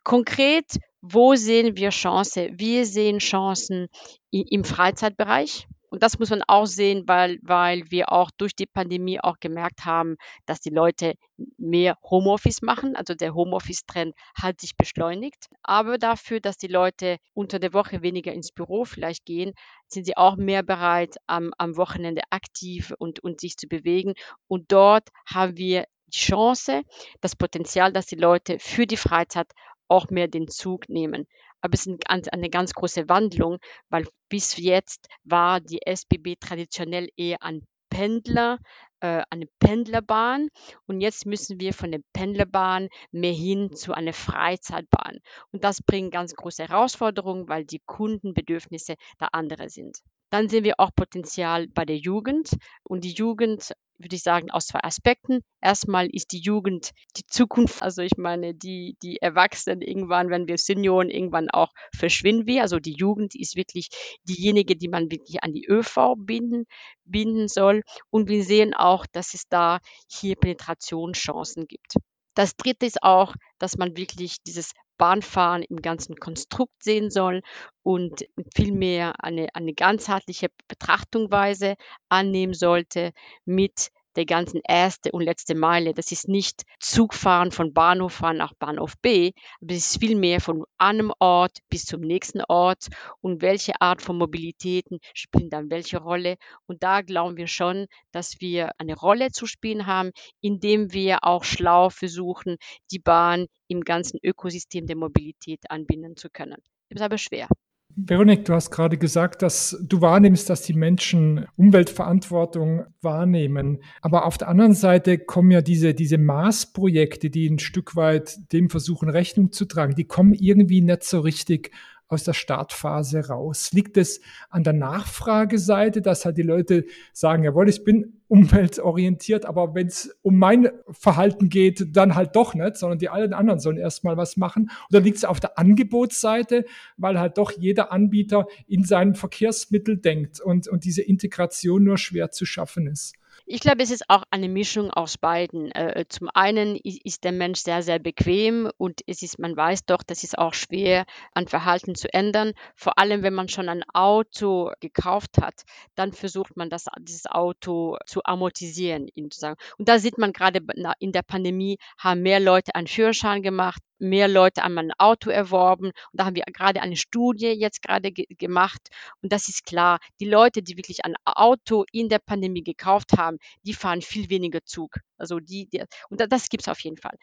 Konkret, 0.04 0.66
wo 1.02 1.36
sehen 1.36 1.78
wir 1.78 1.90
Chancen? 1.90 2.58
Wir 2.58 2.86
sehen 2.86 3.20
Chancen 3.20 3.88
im 4.32 4.64
Freizeitbereich. 4.64 5.68
Und 5.90 6.04
das 6.04 6.20
muss 6.20 6.30
man 6.30 6.44
auch 6.48 6.66
sehen, 6.66 7.04
weil, 7.08 7.40
weil 7.42 7.90
wir 7.90 8.12
auch 8.12 8.30
durch 8.38 8.56
die 8.56 8.66
Pandemie 8.66 9.20
auch 9.22 9.40
gemerkt 9.40 9.86
haben, 9.86 10.18
dass 10.46 10.60
die 10.60 10.70
Leute 10.70 11.14
mehr 11.58 11.98
Homeoffice 12.04 12.62
machen. 12.62 12.96
Also 12.96 13.14
der 13.14 13.34
Homeoffice-Trend 13.34 14.14
hat 14.36 14.60
sich 14.60 14.76
beschleunigt. 14.76 15.48
Aber 15.64 15.98
dafür, 15.98 16.40
dass 16.40 16.58
die 16.58 16.68
Leute 16.68 17.18
unter 17.34 17.60
der 17.60 17.74
Woche 17.74 18.02
weniger 18.02 18.34
ins 18.34 18.52
Büro 18.52 18.84
vielleicht 18.86 19.26
gehen, 19.26 19.54
sind 19.88 20.06
sie 20.06 20.18
auch 20.18 20.36
mehr 20.36 20.64
bereit, 20.64 21.16
am, 21.26 21.52
am 21.58 21.78
Wochenende 21.78 22.22
aktiv 22.32 22.94
und, 22.98 23.24
und 23.24 23.40
sich 23.40 23.56
zu 23.56 23.68
bewegen. 23.68 24.14
Und 24.48 24.72
dort 24.72 25.10
haben 25.26 25.58
wir 25.58 25.86
die 26.08 26.18
Chance, 26.18 26.84
das 27.22 27.36
Potenzial, 27.36 27.94
dass 27.94 28.06
die 28.06 28.16
Leute 28.16 28.60
für 28.60 28.88
die 28.88 28.98
Freizeit 28.98 29.48
auch 29.88 30.10
mehr 30.10 30.28
den 30.28 30.48
Zug 30.48 30.90
nehmen. 30.90 31.28
Aber 31.62 31.74
es 31.74 31.86
ist 31.86 32.10
eine 32.10 32.50
ganz 32.50 32.74
große 32.74 33.10
Wandlung, 33.10 33.58
weil 33.90 34.08
bis 34.30 34.58
jetzt 34.58 35.08
war 35.24 35.60
die 35.60 35.80
SBB 35.86 36.36
traditionell 36.40 37.10
eher 37.18 37.42
ein 37.42 37.64
Pendler, 37.90 38.60
äh, 39.00 39.24
eine 39.30 39.48
Pendlerbahn 39.60 40.50
und 40.86 41.02
jetzt 41.02 41.26
müssen 41.26 41.60
wir 41.60 41.74
von 41.74 41.92
der 41.92 42.02
Pendlerbahn 42.14 42.90
mehr 43.12 43.32
hin 43.34 43.74
zu 43.76 43.94
einer 43.94 44.14
Freizeitbahn. 44.14 45.20
Und 45.52 45.64
das 45.64 45.82
bringt 45.82 46.12
ganz 46.12 46.36
große 46.36 46.68
Herausforderungen, 46.68 47.48
weil 47.48 47.66
die 47.66 47.82
Kundenbedürfnisse 47.86 48.96
da 49.18 49.30
andere 49.32 49.70
sind. 49.70 50.00
Dann 50.30 50.50
sehen 50.50 50.64
wir 50.64 50.80
auch 50.80 50.92
Potenzial 50.96 51.68
bei 51.68 51.86
der 51.86 51.98
Jugend 51.98 52.50
und 52.84 53.04
die 53.04 53.14
Jugend 53.14 53.74
würde 54.00 54.16
ich 54.16 54.24
sagen, 54.24 54.52
aus 54.52 54.68
zwei 54.68 54.80
Aspekten. 54.84 55.42
Erstmal 55.62 56.08
ist 56.08 56.32
die 56.32 56.40
Jugend 56.40 56.92
die 57.18 57.26
Zukunft. 57.26 57.82
Also 57.82 58.02
ich 58.02 58.18
meine, 58.18 58.54
die, 58.54 58.96
die 59.02 59.18
Erwachsenen 59.22 59.82
irgendwann, 59.82 60.30
wenn 60.30 60.48
wir 60.48 60.58
Senioren 60.58 61.10
irgendwann 61.10 61.50
auch 61.50 61.72
verschwinden 61.96 62.46
wir. 62.46 62.62
Also 62.62 62.80
die 62.80 62.94
Jugend 62.94 63.36
ist 63.36 63.56
wirklich 63.56 63.90
diejenige, 64.24 64.76
die 64.76 64.88
man 64.88 65.12
wirklich 65.12 65.44
an 65.44 65.54
die 65.54 65.66
ÖV 65.68 66.16
binden, 66.18 66.66
binden 67.06 67.48
soll. 67.48 67.82
Und 68.10 68.30
wir 68.30 68.44
sehen 68.44 68.74
auch, 68.74 69.06
dass 69.12 69.34
es 69.34 69.48
da 69.50 69.80
hier 70.08 70.36
Penetrationschancen 70.36 71.68
gibt. 71.68 71.96
Das 72.36 72.56
dritte 72.56 72.86
ist 72.86 73.02
auch, 73.02 73.34
dass 73.58 73.78
man 73.78 73.98
wirklich 73.98 74.44
dieses 74.46 74.74
Bahnfahren 74.98 75.64
im 75.64 75.82
ganzen 75.82 76.16
Konstrukt 76.16 76.84
sehen 76.84 77.10
soll 77.10 77.42
und 77.84 78.26
vielmehr 78.56 79.24
eine, 79.24 79.48
eine 79.56 79.74
ganzheitliche 79.74 80.50
Betrachtungsweise 80.68 81.76
annehmen 82.10 82.54
sollte 82.54 83.12
mit 83.46 83.92
der 84.18 84.26
ganzen 84.26 84.62
erste 84.68 85.12
und 85.12 85.22
letzte 85.22 85.56
Meile. 85.56 85.94
Das 85.94 86.12
ist 86.12 86.28
nicht 86.28 86.64
Zugfahren 86.80 87.52
von 87.52 87.74
Bahnhof 87.74 88.22
A 88.24 88.34
nach 88.34 88.54
Bahnhof 88.56 88.96
B, 89.02 89.32
aber 89.62 89.74
es 89.74 89.92
ist 89.92 90.00
vielmehr 90.00 90.42
von 90.42 90.66
einem 90.78 91.14
Ort 91.20 91.60
bis 91.70 91.86
zum 91.86 92.02
nächsten 92.02 92.42
Ort 92.42 92.88
und 93.22 93.42
welche 93.42 93.80
Art 93.80 94.02
von 94.02 94.18
Mobilitäten 94.18 95.00
spielen 95.14 95.50
dann 95.50 95.70
welche 95.70 96.00
Rolle. 96.00 96.38
Und 96.66 96.84
da 96.84 97.02
glauben 97.02 97.38
wir 97.38 97.48
schon, 97.48 97.86
dass 98.12 98.42
wir 98.42 98.72
eine 98.80 98.96
Rolle 98.96 99.32
zu 99.32 99.46
spielen 99.46 99.86
haben, 99.86 100.12
indem 100.42 100.92
wir 100.92 101.24
auch 101.24 101.44
schlau 101.44 101.90
versuchen, 101.90 102.58
die 102.92 103.00
Bahn 103.00 103.46
im 103.68 103.82
ganzen 103.82 104.20
Ökosystem 104.24 104.88
der 104.88 104.98
Mobilität 104.98 105.70
anbinden 105.70 106.18
zu 106.18 106.30
können. 106.30 106.58
Das 106.90 107.02
ist 107.02 107.06
aber 107.06 107.18
schwer. 107.18 107.48
Veronik, 107.96 108.46
du 108.46 108.54
hast 108.54 108.70
gerade 108.70 108.98
gesagt, 108.98 109.42
dass 109.42 109.76
du 109.82 110.02
wahrnimmst, 110.02 110.50
dass 110.50 110.62
die 110.62 110.74
Menschen 110.74 111.48
Umweltverantwortung 111.56 112.86
wahrnehmen. 113.02 113.80
Aber 114.02 114.26
auf 114.26 114.38
der 114.38 114.50
anderen 114.50 114.76
Seite 114.76 115.18
kommen 115.18 115.50
ja 115.50 115.62
diese, 115.62 115.96
diese 115.96 116.20
Maßprojekte, 116.20 117.32
die 117.32 117.50
ein 117.50 117.58
Stück 117.58 117.96
weit 117.96 118.52
dem 118.52 118.70
versuchen, 118.70 119.10
Rechnung 119.10 119.52
zu 119.52 119.66
tragen, 119.66 119.96
die 119.96 120.06
kommen 120.06 120.34
irgendwie 120.36 120.82
nicht 120.82 121.04
so 121.04 121.22
richtig 121.22 121.72
aus 122.08 122.24
der 122.24 122.34
Startphase 122.34 123.28
raus? 123.28 123.72
Liegt 123.74 123.98
es 123.98 124.22
an 124.50 124.64
der 124.64 124.74
Nachfrageseite, 124.74 126.02
dass 126.02 126.26
halt 126.26 126.38
die 126.38 126.44
Leute 126.44 126.86
sagen, 127.14 127.44
jawohl, 127.44 127.70
ich 127.70 127.84
bin 127.84 128.22
umweltorientiert, 128.28 129.46
aber 129.46 129.74
wenn 129.74 129.88
es 129.88 130.18
um 130.22 130.38
mein 130.38 130.70
Verhalten 130.92 131.50
geht, 131.50 131.96
dann 131.96 132.16
halt 132.16 132.36
doch 132.36 132.54
nicht, 132.54 132.76
sondern 132.78 133.00
die 133.00 133.10
allen 133.10 133.34
anderen 133.34 133.60
sollen 133.60 133.78
erstmal 133.78 134.18
was 134.18 134.38
machen? 134.38 134.70
Oder 134.90 135.00
liegt 135.00 135.18
es 135.18 135.26
auf 135.26 135.40
der 135.40 135.58
Angebotsseite, 135.58 136.66
weil 136.98 137.20
halt 137.20 137.38
doch 137.38 137.52
jeder 137.52 137.92
Anbieter 137.92 138.48
in 138.68 138.84
seinem 138.84 139.16
Verkehrsmittel 139.16 139.98
denkt 139.98 140.42
und, 140.42 140.68
und 140.68 140.84
diese 140.84 141.02
Integration 141.02 141.84
nur 141.84 141.98
schwer 141.98 142.32
zu 142.32 142.46
schaffen 142.46 142.88
ist? 142.88 143.16
Ich 143.50 143.62
glaube, 143.62 143.82
es 143.82 143.92
ist 143.92 144.10
auch 144.10 144.24
eine 144.30 144.50
Mischung 144.50 144.92
aus 144.92 145.18
beiden. 145.18 145.72
Äh, 145.72 146.04
zum 146.10 146.30
einen 146.34 146.76
ist, 146.76 147.24
der 147.24 147.32
Mensch 147.32 147.62
sehr, 147.62 147.82
sehr 147.82 147.98
bequem 147.98 148.70
und 148.76 149.00
es 149.08 149.22
ist, 149.22 149.40
man 149.40 149.56
weiß 149.56 149.86
doch, 149.86 150.04
das 150.04 150.26
ist 150.26 150.38
auch 150.38 150.54
schwer, 150.54 151.06
an 151.34 151.48
Verhalten 151.48 151.96
zu 151.96 152.14
ändern. 152.14 152.52
Vor 152.76 153.00
allem, 153.00 153.24
wenn 153.24 153.34
man 153.34 153.48
schon 153.48 153.70
ein 153.70 153.86
Auto 153.94 154.72
gekauft 154.82 155.38
hat, 155.40 155.64
dann 155.96 156.12
versucht 156.12 156.58
man 156.58 156.70
das, 156.70 156.88
dieses 157.00 157.26
Auto 157.26 157.98
zu 158.06 158.20
amortisieren. 158.26 159.08
Und 159.16 159.88
da 159.88 159.98
sieht 159.98 160.18
man 160.18 160.34
gerade 160.34 160.60
in 161.00 161.14
der 161.14 161.24
Pandemie, 161.24 161.78
haben 161.98 162.24
mehr 162.24 162.42
Leute 162.42 162.76
einen 162.76 162.88
Führerschein 162.88 163.44
gemacht, 163.44 163.82
mehr 164.00 164.28
Leute 164.28 164.64
haben 164.64 164.78
ein 164.78 164.92
Auto 164.98 165.30
erworben. 165.30 165.88
Und 165.88 165.96
da 166.14 166.26
haben 166.26 166.36
wir 166.36 166.44
gerade 166.54 166.82
eine 166.82 166.96
Studie 166.96 167.48
jetzt 167.48 167.82
gerade 167.82 168.12
ge 168.12 168.26
gemacht. 168.30 168.90
Und 169.22 169.32
das 169.32 169.48
ist 169.48 169.66
klar, 169.66 170.00
die 170.20 170.30
Leute, 170.30 170.62
die 170.62 170.78
wirklich 170.78 171.06
ein 171.06 171.16
Auto 171.26 171.86
in 171.92 172.10
der 172.10 172.20
Pandemie 172.20 172.64
gekauft 172.64 173.14
haben, 173.18 173.38
die 173.64 173.74
fahren 173.74 174.02
viel 174.02 174.30
weniger 174.30 174.64
Zug. 174.66 174.98
Also 175.18 175.40
die, 175.40 175.68
die 175.68 175.84
und 176.10 176.22
das 176.32 176.50
gibt 176.50 176.64
es 176.64 176.68
auf 176.68 176.80
jeden 176.82 176.98
Fall. 176.98 177.18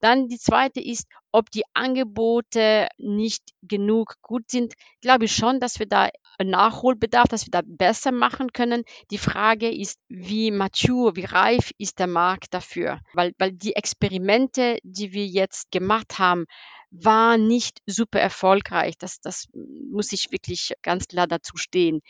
Dann 0.00 0.28
die 0.28 0.38
zweite 0.38 0.80
ist, 0.80 1.06
ob 1.32 1.50
die 1.50 1.64
Angebote 1.74 2.88
nicht 2.98 3.42
genug 3.62 4.16
gut 4.22 4.50
sind. 4.50 4.74
Glaube 5.00 5.24
ich 5.24 5.34
schon, 5.34 5.60
dass 5.60 5.78
wir 5.78 5.86
da 5.86 6.08
Nachholbedarf, 6.44 7.28
dass 7.28 7.46
wir 7.46 7.50
da 7.50 7.62
besser 7.64 8.12
machen 8.12 8.52
können. 8.52 8.84
Die 9.10 9.18
Frage 9.18 9.70
ist, 9.70 9.98
wie 10.08 10.50
mature, 10.50 11.16
wie 11.16 11.24
reif 11.24 11.72
ist 11.78 11.98
der 11.98 12.06
Markt 12.06 12.54
dafür? 12.54 13.00
Weil, 13.14 13.32
weil 13.38 13.52
die 13.52 13.76
Experimente, 13.76 14.78
die 14.82 15.12
wir 15.12 15.26
jetzt 15.26 15.70
gemacht 15.70 16.18
haben, 16.18 16.46
waren 16.90 17.46
nicht 17.46 17.80
super 17.86 18.20
erfolgreich. 18.20 18.98
Das, 18.98 19.20
das 19.20 19.46
muss 19.52 20.12
ich 20.12 20.32
wirklich 20.32 20.72
ganz 20.82 21.06
klar 21.06 21.26
dazu 21.26 21.56
stehen. 21.56 22.00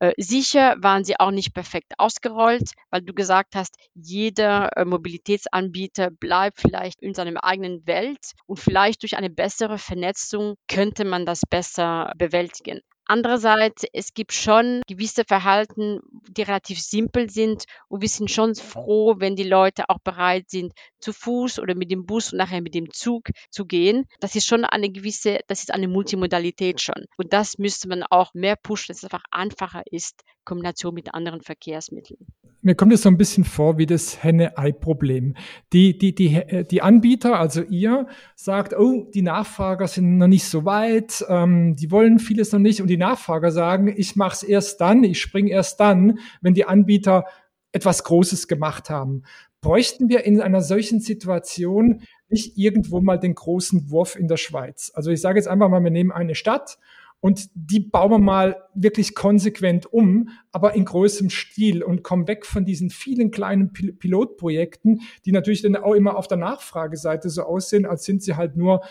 Äh, 0.00 0.12
sicher 0.18 0.76
waren 0.80 1.04
sie 1.04 1.18
auch 1.20 1.30
nicht 1.30 1.54
perfekt 1.54 1.92
ausgerollt, 1.98 2.72
weil 2.90 3.02
du 3.02 3.14
gesagt 3.14 3.54
hast, 3.54 3.76
jeder 3.94 4.76
äh, 4.76 4.84
Mobilitätsanbieter 4.84 6.10
bleibt 6.10 6.60
vielleicht 6.60 7.00
in 7.00 7.14
seiner 7.14 7.44
eigenen 7.44 7.86
Welt 7.86 8.32
und 8.46 8.58
vielleicht 8.58 9.02
durch 9.02 9.16
eine 9.16 9.30
bessere 9.30 9.78
Vernetzung 9.78 10.56
könnte 10.68 11.04
man 11.04 11.24
das 11.26 11.42
besser 11.48 12.12
bewältigen. 12.16 12.80
Andererseits, 13.06 13.84
es 13.92 14.14
gibt 14.14 14.32
schon 14.32 14.80
gewisse 14.86 15.24
Verhalten, 15.24 16.00
die 16.28 16.42
relativ 16.42 16.80
simpel 16.80 17.28
sind 17.28 17.64
und 17.88 18.00
wir 18.00 18.08
sind 18.08 18.30
schon 18.30 18.54
froh, 18.54 19.16
wenn 19.18 19.36
die 19.36 19.42
Leute 19.42 19.88
auch 19.88 19.98
bereit 19.98 20.48
sind, 20.48 20.72
zu 21.00 21.12
Fuß 21.12 21.58
oder 21.58 21.74
mit 21.74 21.90
dem 21.90 22.06
Bus 22.06 22.32
und 22.32 22.38
nachher 22.38 22.62
mit 22.62 22.74
dem 22.74 22.90
Zug 22.90 23.28
zu 23.50 23.66
gehen. 23.66 24.06
Das 24.20 24.34
ist 24.34 24.46
schon 24.46 24.64
eine 24.64 24.90
gewisse, 24.90 25.40
das 25.48 25.60
ist 25.60 25.72
eine 25.72 25.88
Multimodalität 25.88 26.80
schon. 26.80 27.04
Und 27.18 27.32
das 27.34 27.58
müsste 27.58 27.88
man 27.88 28.04
auch 28.04 28.32
mehr 28.32 28.56
pushen, 28.56 28.86
dass 28.88 28.98
es 28.98 29.04
einfach 29.04 29.24
einfacher 29.30 29.82
ist, 29.90 30.22
Kombination 30.44 30.94
mit 30.94 31.14
anderen 31.14 31.40
Verkehrsmitteln. 31.40 32.18
Mir 32.62 32.74
kommt 32.74 32.94
es 32.94 33.02
so 33.02 33.10
ein 33.10 33.18
bisschen 33.18 33.44
vor 33.44 33.76
wie 33.76 33.84
das 33.84 34.22
Henne-Ei-Problem. 34.24 35.34
Die, 35.74 35.98
die, 35.98 36.14
die, 36.14 36.64
die 36.70 36.80
Anbieter, 36.80 37.38
also 37.38 37.62
ihr, 37.62 38.06
sagt, 38.36 38.74
oh, 38.74 39.04
die 39.12 39.20
Nachfrager 39.20 39.86
sind 39.86 40.16
noch 40.16 40.28
nicht 40.28 40.44
so 40.44 40.64
weit, 40.64 41.22
ähm, 41.28 41.76
die 41.76 41.90
wollen 41.90 42.18
vieles 42.18 42.52
noch 42.52 42.60
nicht. 42.60 42.80
Und 42.80 42.88
die 42.88 42.96
Nachfrager 42.96 43.50
sagen, 43.50 43.92
ich 43.94 44.16
mache 44.16 44.36
es 44.36 44.42
erst 44.42 44.80
dann, 44.80 45.04
ich 45.04 45.20
springe 45.20 45.50
erst 45.50 45.78
dann, 45.78 46.18
wenn 46.40 46.54
die 46.54 46.64
Anbieter 46.64 47.26
etwas 47.72 48.02
Großes 48.04 48.48
gemacht 48.48 48.88
haben. 48.88 49.24
Bräuchten 49.60 50.08
wir 50.08 50.24
in 50.24 50.40
einer 50.40 50.62
solchen 50.62 51.00
Situation 51.00 52.02
nicht 52.28 52.56
irgendwo 52.56 53.02
mal 53.02 53.18
den 53.18 53.34
großen 53.34 53.90
Wurf 53.90 54.16
in 54.16 54.28
der 54.28 54.36
Schweiz? 54.36 54.90
Also 54.94 55.10
ich 55.10 55.20
sage 55.20 55.38
jetzt 55.38 55.48
einfach 55.48 55.68
mal, 55.68 55.84
wir 55.84 55.90
nehmen 55.90 56.12
eine 56.12 56.34
Stadt 56.34 56.78
und 57.24 57.48
die 57.54 57.80
bauen 57.80 58.10
wir 58.10 58.18
mal 58.18 58.64
wirklich 58.74 59.14
konsequent 59.14 59.90
um, 59.90 60.28
aber 60.52 60.74
in 60.74 60.84
größerem 60.84 61.30
Stil 61.30 61.82
und 61.82 62.02
kommen 62.02 62.28
weg 62.28 62.44
von 62.44 62.66
diesen 62.66 62.90
vielen 62.90 63.30
kleinen 63.30 63.72
Pil 63.72 63.94
Pilotprojekten, 63.94 65.00
die 65.24 65.32
natürlich 65.32 65.62
dann 65.62 65.74
auch 65.74 65.94
immer 65.94 66.18
auf 66.18 66.28
der 66.28 66.36
Nachfrageseite 66.36 67.30
so 67.30 67.44
aussehen, 67.44 67.86
als 67.86 68.04
sind 68.04 68.22
sie 68.22 68.36
halt 68.36 68.58
nur 68.58 68.82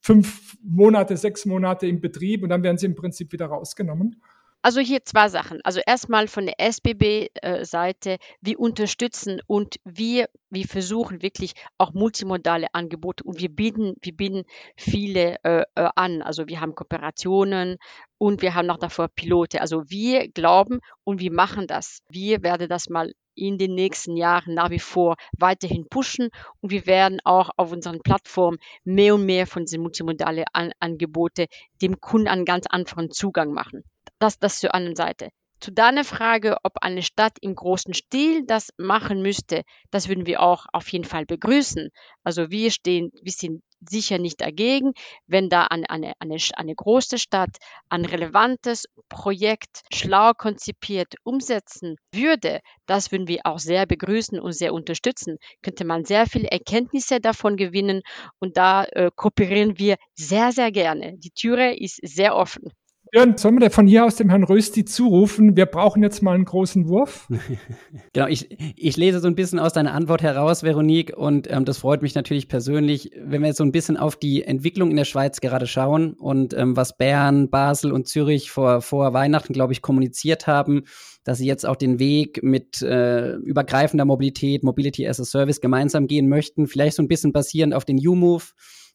fünf 0.00 0.56
Monate, 0.62 1.18
sechs 1.18 1.44
Monate 1.44 1.86
im 1.86 2.00
Betrieb 2.00 2.42
und 2.42 2.48
dann 2.48 2.62
werden 2.62 2.78
sie 2.78 2.86
im 2.86 2.94
Prinzip 2.94 3.32
wieder 3.32 3.48
rausgenommen. 3.48 4.16
Also 4.64 4.80
hier 4.80 5.04
zwei 5.04 5.28
Sachen. 5.28 5.60
Also 5.62 5.80
erstmal 5.86 6.26
von 6.26 6.46
der 6.46 6.58
SBB-Seite, 6.58 8.12
äh, 8.12 8.18
wir 8.40 8.58
unterstützen 8.58 9.42
und 9.46 9.76
wir, 9.84 10.30
wir 10.48 10.66
versuchen 10.66 11.20
wirklich 11.20 11.52
auch 11.76 11.92
multimodale 11.92 12.68
Angebote 12.72 13.24
und 13.24 13.40
wir 13.40 13.50
bieten, 13.50 13.92
wir 14.00 14.16
bieten 14.16 14.44
viele 14.74 15.36
äh, 15.44 15.64
äh, 15.74 15.90
an. 15.96 16.22
Also 16.22 16.48
wir 16.48 16.62
haben 16.62 16.74
Kooperationen 16.74 17.76
und 18.16 18.40
wir 18.40 18.54
haben 18.54 18.64
noch 18.64 18.78
davor 18.78 19.08
Pilote. 19.08 19.60
Also 19.60 19.82
wir 19.90 20.28
glauben 20.30 20.80
und 21.04 21.20
wir 21.20 21.30
machen 21.30 21.66
das. 21.66 21.98
Wir 22.08 22.42
werden 22.42 22.66
das 22.66 22.88
mal 22.88 23.12
in 23.34 23.58
den 23.58 23.74
nächsten 23.74 24.16
Jahren 24.16 24.54
nach 24.54 24.70
wie 24.70 24.78
vor 24.78 25.16
weiterhin 25.36 25.90
pushen 25.90 26.30
und 26.62 26.70
wir 26.70 26.86
werden 26.86 27.20
auch 27.24 27.50
auf 27.58 27.70
unseren 27.70 28.00
Plattformen 28.00 28.56
mehr 28.82 29.16
und 29.16 29.26
mehr 29.26 29.46
von 29.46 29.66
diesen 29.66 29.82
multimodalen 29.82 30.46
An 30.54 30.72
Angebote 30.80 31.48
dem 31.82 32.00
Kunden 32.00 32.28
einen 32.28 32.46
ganz 32.46 32.64
anderen 32.66 33.10
Zugang 33.10 33.52
machen. 33.52 33.84
Das, 34.24 34.38
das 34.38 34.58
zur 34.58 34.74
anderen 34.74 34.96
Seite. 34.96 35.28
Zu 35.60 35.70
deiner 35.70 36.02
Frage, 36.02 36.56
ob 36.62 36.78
eine 36.80 37.02
Stadt 37.02 37.36
im 37.42 37.54
großen 37.54 37.92
Stil 37.92 38.46
das 38.46 38.70
machen 38.78 39.20
müsste, 39.20 39.64
das 39.90 40.08
würden 40.08 40.24
wir 40.24 40.40
auch 40.40 40.64
auf 40.72 40.88
jeden 40.88 41.04
Fall 41.04 41.26
begrüßen. 41.26 41.90
Also 42.22 42.50
wir 42.50 42.70
stehen, 42.70 43.10
wir 43.20 43.32
sind 43.32 43.62
sicher 43.86 44.16
nicht 44.16 44.40
dagegen, 44.40 44.94
wenn 45.26 45.50
da 45.50 45.64
eine, 45.66 45.90
eine, 45.90 46.14
eine, 46.20 46.38
eine 46.56 46.74
große 46.74 47.18
Stadt 47.18 47.58
ein 47.90 48.06
relevantes 48.06 48.86
Projekt 49.10 49.82
schlau 49.92 50.32
konzipiert 50.32 51.16
umsetzen 51.22 51.96
würde. 52.14 52.60
Das 52.86 53.12
würden 53.12 53.28
wir 53.28 53.40
auch 53.44 53.58
sehr 53.58 53.84
begrüßen 53.84 54.40
und 54.40 54.52
sehr 54.52 54.72
unterstützen. 54.72 55.36
Könnte 55.60 55.84
man 55.84 56.06
sehr 56.06 56.24
viele 56.26 56.50
Erkenntnisse 56.50 57.20
davon 57.20 57.58
gewinnen 57.58 58.00
und 58.38 58.56
da 58.56 58.84
äh, 58.84 59.10
kooperieren 59.14 59.78
wir 59.78 59.96
sehr, 60.14 60.50
sehr 60.52 60.72
gerne. 60.72 61.18
Die 61.18 61.30
Türe 61.30 61.76
ist 61.76 62.00
sehr 62.02 62.34
offen. 62.34 62.72
Björn, 63.14 63.38
sollen 63.38 63.60
wir 63.60 63.70
von 63.70 63.86
hier 63.86 64.04
aus 64.04 64.16
dem 64.16 64.28
Herrn 64.28 64.42
Rösti 64.42 64.84
zurufen, 64.84 65.56
wir 65.56 65.66
brauchen 65.66 66.02
jetzt 66.02 66.20
mal 66.20 66.34
einen 66.34 66.46
großen 66.46 66.88
Wurf? 66.88 67.28
genau, 68.12 68.26
ich, 68.26 68.58
ich 68.76 68.96
lese 68.96 69.20
so 69.20 69.28
ein 69.28 69.36
bisschen 69.36 69.60
aus 69.60 69.72
deiner 69.72 69.94
Antwort 69.94 70.20
heraus, 70.20 70.64
Veronique, 70.64 71.16
und 71.16 71.48
ähm, 71.48 71.64
das 71.64 71.78
freut 71.78 72.02
mich 72.02 72.16
natürlich 72.16 72.48
persönlich, 72.48 73.12
wenn 73.16 73.42
wir 73.42 73.46
jetzt 73.46 73.58
so 73.58 73.64
ein 73.64 73.70
bisschen 73.70 73.96
auf 73.96 74.16
die 74.16 74.42
Entwicklung 74.42 74.90
in 74.90 74.96
der 74.96 75.04
Schweiz 75.04 75.40
gerade 75.40 75.68
schauen 75.68 76.14
und 76.14 76.54
ähm, 76.54 76.76
was 76.76 76.96
Bern, 76.96 77.50
Basel 77.50 77.92
und 77.92 78.08
Zürich 78.08 78.50
vor, 78.50 78.80
vor 78.80 79.12
Weihnachten, 79.12 79.52
glaube 79.52 79.74
ich, 79.74 79.80
kommuniziert 79.80 80.48
haben, 80.48 80.82
dass 81.22 81.38
sie 81.38 81.46
jetzt 81.46 81.66
auch 81.66 81.76
den 81.76 82.00
Weg 82.00 82.42
mit 82.42 82.82
äh, 82.82 83.34
übergreifender 83.36 84.06
Mobilität, 84.06 84.64
Mobility 84.64 85.06
as 85.06 85.20
a 85.20 85.24
Service 85.24 85.60
gemeinsam 85.60 86.08
gehen 86.08 86.28
möchten, 86.28 86.66
vielleicht 86.66 86.96
so 86.96 87.02
ein 87.04 87.08
bisschen 87.08 87.32
basierend 87.32 87.74
auf 87.74 87.84
den 87.84 88.04
U-Move 88.04 88.42